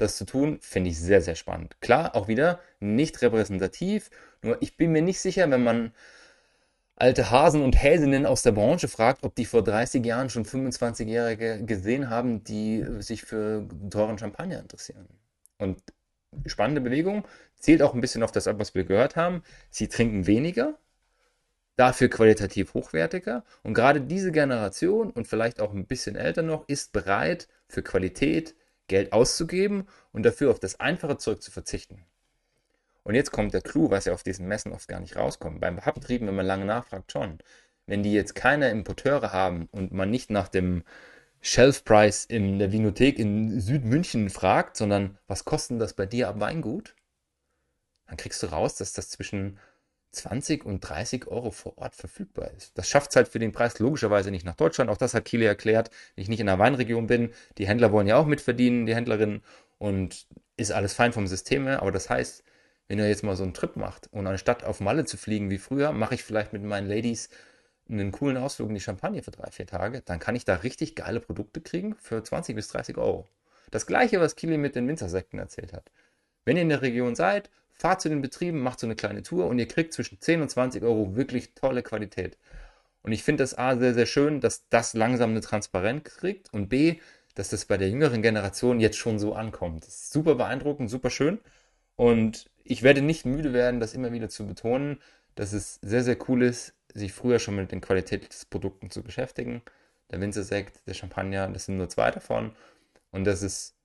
das 0.00 0.16
zu 0.16 0.24
tun, 0.24 0.58
finde 0.60 0.90
ich 0.90 0.98
sehr, 0.98 1.20
sehr 1.20 1.34
spannend. 1.34 1.80
Klar, 1.80 2.16
auch 2.16 2.28
wieder 2.28 2.60
nicht 2.80 3.20
repräsentativ, 3.22 4.10
nur 4.42 4.60
ich 4.62 4.76
bin 4.76 4.92
mir 4.92 5.02
nicht 5.02 5.20
sicher, 5.20 5.50
wenn 5.50 5.62
man 5.62 5.92
alte 6.96 7.30
Hasen 7.30 7.62
und 7.62 7.80
Häsinnen 7.80 8.26
aus 8.26 8.42
der 8.42 8.52
Branche 8.52 8.88
fragt, 8.88 9.22
ob 9.22 9.34
die 9.34 9.44
vor 9.44 9.62
30 9.62 10.04
Jahren 10.04 10.30
schon 10.30 10.44
25-Jährige 10.44 11.64
gesehen 11.64 12.10
haben, 12.10 12.42
die 12.42 12.84
sich 12.98 13.22
für 13.22 13.68
teuren 13.90 14.18
Champagner 14.18 14.58
interessieren. 14.58 15.06
Und 15.58 15.80
spannende 16.46 16.80
Bewegung, 16.80 17.26
zählt 17.56 17.82
auch 17.82 17.94
ein 17.94 18.00
bisschen 18.00 18.22
auf 18.22 18.32
das 18.32 18.48
ab, 18.48 18.56
was 18.58 18.74
wir 18.74 18.84
gehört 18.84 19.16
haben. 19.16 19.42
Sie 19.70 19.88
trinken 19.88 20.26
weniger, 20.26 20.78
dafür 21.76 22.08
qualitativ 22.08 22.74
hochwertiger. 22.74 23.44
Und 23.62 23.74
gerade 23.74 24.00
diese 24.00 24.32
Generation 24.32 25.10
und 25.10 25.26
vielleicht 25.26 25.60
auch 25.60 25.72
ein 25.72 25.86
bisschen 25.86 26.16
älter 26.16 26.42
noch 26.42 26.68
ist 26.68 26.92
bereit, 26.92 27.48
für 27.68 27.82
Qualität 27.82 28.54
Geld 28.88 29.12
auszugeben 29.12 29.86
und 30.12 30.24
dafür 30.24 30.50
auf 30.50 30.60
das 30.60 30.80
einfache 30.80 31.18
Zeug 31.18 31.42
zu 31.42 31.50
verzichten. 31.50 32.04
Und 33.04 33.14
jetzt 33.14 33.30
kommt 33.30 33.54
der 33.54 33.62
Clou, 33.62 33.90
was 33.90 34.04
ja 34.04 34.12
auf 34.12 34.22
diesen 34.22 34.48
Messen 34.48 34.72
oft 34.72 34.88
gar 34.88 35.00
nicht 35.00 35.16
rauskommt. 35.16 35.60
Beim 35.60 35.84
Haupttrieben, 35.84 36.28
wenn 36.28 36.34
man 36.34 36.46
lange 36.46 36.66
nachfragt, 36.66 37.10
schon. 37.10 37.38
Wenn 37.86 38.02
die 38.02 38.12
jetzt 38.12 38.34
keine 38.34 38.70
Importeure 38.70 39.32
haben 39.32 39.68
und 39.72 39.92
man 39.92 40.10
nicht 40.10 40.30
nach 40.30 40.48
dem 40.48 40.82
Shelf 41.40 41.84
Price 41.84 42.24
in 42.24 42.58
der 42.58 42.72
Vinothek 42.72 43.18
in 43.18 43.60
Südmünchen 43.60 44.28
fragt, 44.28 44.76
sondern 44.76 45.16
was 45.26 45.44
kostet 45.44 45.80
das 45.80 45.94
bei 45.94 46.04
dir 46.04 46.28
ab 46.28 46.40
Weingut? 46.40 46.94
Dann 48.06 48.16
kriegst 48.16 48.42
du 48.42 48.48
raus, 48.48 48.76
dass 48.76 48.92
das 48.92 49.08
zwischen 49.08 49.58
20 50.10 50.64
und 50.64 50.80
30 50.80 51.26
Euro 51.26 51.50
vor 51.50 51.78
Ort 51.78 51.94
verfügbar 51.94 52.50
ist. 52.56 52.76
Das 52.78 52.88
schafft 52.88 53.10
es 53.10 53.16
halt 53.16 53.28
für 53.28 53.38
den 53.38 53.52
Preis 53.52 53.78
logischerweise 53.78 54.30
nicht 54.30 54.44
nach 54.44 54.56
Deutschland. 54.56 54.90
Auch 54.90 54.96
das 54.96 55.14
hat 55.14 55.24
Kili 55.24 55.44
erklärt, 55.44 55.90
wenn 56.14 56.22
ich 56.22 56.28
nicht 56.28 56.40
in 56.40 56.48
einer 56.48 56.58
Weinregion 56.58 57.06
bin. 57.06 57.30
Die 57.58 57.66
Händler 57.68 57.92
wollen 57.92 58.06
ja 58.06 58.16
auch 58.16 58.26
mitverdienen, 58.26 58.86
die 58.86 58.94
Händlerinnen. 58.94 59.42
Und 59.78 60.26
ist 60.56 60.72
alles 60.72 60.94
fein 60.94 61.12
vom 61.12 61.26
System 61.26 61.66
her. 61.66 61.82
Aber 61.82 61.92
das 61.92 62.10
heißt, 62.10 62.42
wenn 62.88 62.98
ihr 62.98 63.08
jetzt 63.08 63.22
mal 63.22 63.36
so 63.36 63.44
einen 63.44 63.54
Trip 63.54 63.76
macht 63.76 64.08
und 64.12 64.26
anstatt 64.26 64.64
auf 64.64 64.80
Malle 64.80 65.04
zu 65.04 65.16
fliegen 65.16 65.50
wie 65.50 65.58
früher, 65.58 65.92
mache 65.92 66.14
ich 66.14 66.24
vielleicht 66.24 66.52
mit 66.52 66.62
meinen 66.62 66.88
Ladies 66.88 67.28
einen 67.88 68.12
coolen 68.12 68.36
Ausflug 68.36 68.68
in 68.68 68.74
die 68.74 68.80
Champagne 68.80 69.22
für 69.22 69.30
drei, 69.30 69.50
vier 69.50 69.66
Tage, 69.66 70.02
dann 70.02 70.18
kann 70.18 70.36
ich 70.36 70.44
da 70.44 70.56
richtig 70.56 70.94
geile 70.94 71.20
Produkte 71.20 71.60
kriegen 71.60 71.94
für 71.96 72.22
20 72.22 72.54
bis 72.54 72.68
30 72.68 72.98
Euro. 72.98 73.26
Das 73.70 73.86
gleiche, 73.86 74.20
was 74.20 74.36
Kili 74.36 74.58
mit 74.58 74.74
den 74.74 74.88
Winzersekten 74.88 75.38
erzählt 75.38 75.72
hat. 75.72 75.90
Wenn 76.44 76.56
ihr 76.56 76.62
in 76.62 76.68
der 76.68 76.82
Region 76.82 77.14
seid, 77.14 77.50
fahrt 77.78 78.00
zu 78.00 78.08
den 78.08 78.22
Betrieben, 78.22 78.60
macht 78.60 78.80
so 78.80 78.86
eine 78.86 78.96
kleine 78.96 79.22
Tour 79.22 79.46
und 79.46 79.58
ihr 79.58 79.68
kriegt 79.68 79.92
zwischen 79.92 80.20
10 80.20 80.42
und 80.42 80.50
20 80.50 80.82
Euro 80.82 81.16
wirklich 81.16 81.54
tolle 81.54 81.82
Qualität. 81.82 82.36
Und 83.02 83.12
ich 83.12 83.22
finde 83.22 83.42
das 83.42 83.56
A 83.56 83.76
sehr, 83.76 83.94
sehr 83.94 84.06
schön, 84.06 84.40
dass 84.40 84.68
das 84.68 84.94
langsam 84.94 85.30
eine 85.30 85.40
Transparenz 85.40 86.04
kriegt 86.16 86.52
und 86.52 86.68
B, 86.68 86.96
dass 87.34 87.50
das 87.50 87.64
bei 87.66 87.76
der 87.76 87.88
jüngeren 87.88 88.20
Generation 88.20 88.80
jetzt 88.80 88.98
schon 88.98 89.18
so 89.18 89.34
ankommt. 89.34 89.86
Das 89.86 89.94
ist 89.94 90.12
super 90.12 90.34
beeindruckend, 90.34 90.90
super 90.90 91.08
schön. 91.08 91.38
Und 91.94 92.50
ich 92.64 92.82
werde 92.82 93.00
nicht 93.00 93.24
müde 93.24 93.52
werden, 93.52 93.80
das 93.80 93.94
immer 93.94 94.12
wieder 94.12 94.28
zu 94.28 94.46
betonen, 94.46 95.00
dass 95.36 95.52
es 95.52 95.76
sehr, 95.82 96.02
sehr 96.02 96.16
cool 96.28 96.42
ist, 96.42 96.74
sich 96.92 97.12
früher 97.12 97.38
schon 97.38 97.54
mit 97.54 97.70
den 97.70 97.80
Qualitätsprodukten 97.80 98.90
zu 98.90 99.02
beschäftigen. 99.02 99.62
Der 100.10 100.20
Winzersekt, 100.20 100.86
der 100.86 100.94
Champagner, 100.94 101.48
das 101.48 101.66
sind 101.66 101.76
nur 101.76 101.88
zwei 101.88 102.10
davon. 102.10 102.52
Und 103.12 103.24
dass 103.24 103.42
es 103.42 103.77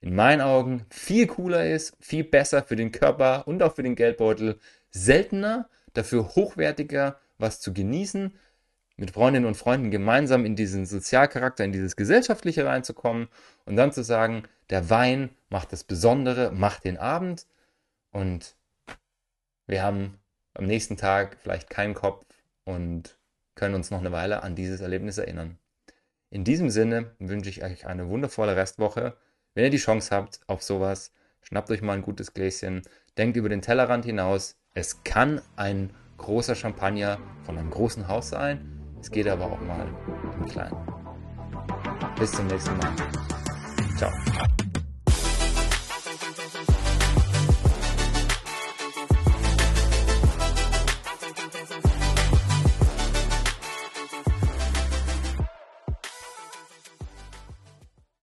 in 0.00 0.14
meinen 0.14 0.40
Augen 0.40 0.86
viel 0.90 1.26
cooler 1.26 1.68
ist, 1.68 1.96
viel 2.00 2.24
besser 2.24 2.62
für 2.62 2.76
den 2.76 2.92
Körper 2.92 3.46
und 3.46 3.62
auch 3.62 3.74
für 3.74 3.82
den 3.82 3.96
Geldbeutel, 3.96 4.58
seltener, 4.90 5.68
dafür 5.94 6.34
hochwertiger 6.34 7.18
was 7.38 7.60
zu 7.60 7.72
genießen, 7.72 8.36
mit 8.96 9.12
Freundinnen 9.12 9.46
und 9.46 9.56
Freunden 9.56 9.90
gemeinsam 9.90 10.44
in 10.44 10.56
diesen 10.56 10.84
Sozialcharakter, 10.84 11.64
in 11.64 11.72
dieses 11.72 11.94
Gesellschaftliche 11.94 12.66
reinzukommen 12.66 13.28
und 13.64 13.76
dann 13.76 13.92
zu 13.92 14.02
sagen, 14.02 14.42
der 14.70 14.90
Wein 14.90 15.30
macht 15.50 15.72
das 15.72 15.84
Besondere, 15.84 16.50
macht 16.50 16.84
den 16.84 16.98
Abend 16.98 17.46
und 18.10 18.56
wir 19.66 19.82
haben 19.82 20.18
am 20.54 20.66
nächsten 20.66 20.96
Tag 20.96 21.36
vielleicht 21.40 21.70
keinen 21.70 21.94
Kopf 21.94 22.26
und 22.64 23.18
können 23.54 23.74
uns 23.74 23.90
noch 23.90 24.00
eine 24.00 24.12
Weile 24.12 24.42
an 24.42 24.56
dieses 24.56 24.80
Erlebnis 24.80 25.18
erinnern. 25.18 25.58
In 26.30 26.44
diesem 26.44 26.68
Sinne 26.70 27.12
wünsche 27.18 27.50
ich 27.50 27.62
euch 27.62 27.86
eine 27.86 28.08
wundervolle 28.08 28.56
Restwoche. 28.56 29.16
Wenn 29.54 29.64
ihr 29.64 29.70
die 29.70 29.78
Chance 29.78 30.14
habt 30.14 30.40
auf 30.46 30.62
sowas, 30.62 31.12
schnappt 31.42 31.70
euch 31.70 31.82
mal 31.82 31.94
ein 31.94 32.02
gutes 32.02 32.34
Gläschen, 32.34 32.82
denkt 33.16 33.36
über 33.36 33.48
den 33.48 33.62
Tellerrand 33.62 34.04
hinaus. 34.04 34.56
Es 34.74 35.02
kann 35.02 35.40
ein 35.56 35.92
großer 36.18 36.54
Champagner 36.54 37.18
von 37.44 37.58
einem 37.58 37.70
großen 37.70 38.08
Haus 38.08 38.30
sein. 38.30 38.96
Es 39.00 39.10
geht 39.10 39.28
aber 39.28 39.46
auch 39.46 39.60
mal 39.60 39.88
im 40.38 40.46
Kleinen. 40.46 40.76
Bis 42.18 42.32
zum 42.32 42.46
nächsten 42.46 42.76
Mal. 42.76 42.94
Ciao. 43.96 44.12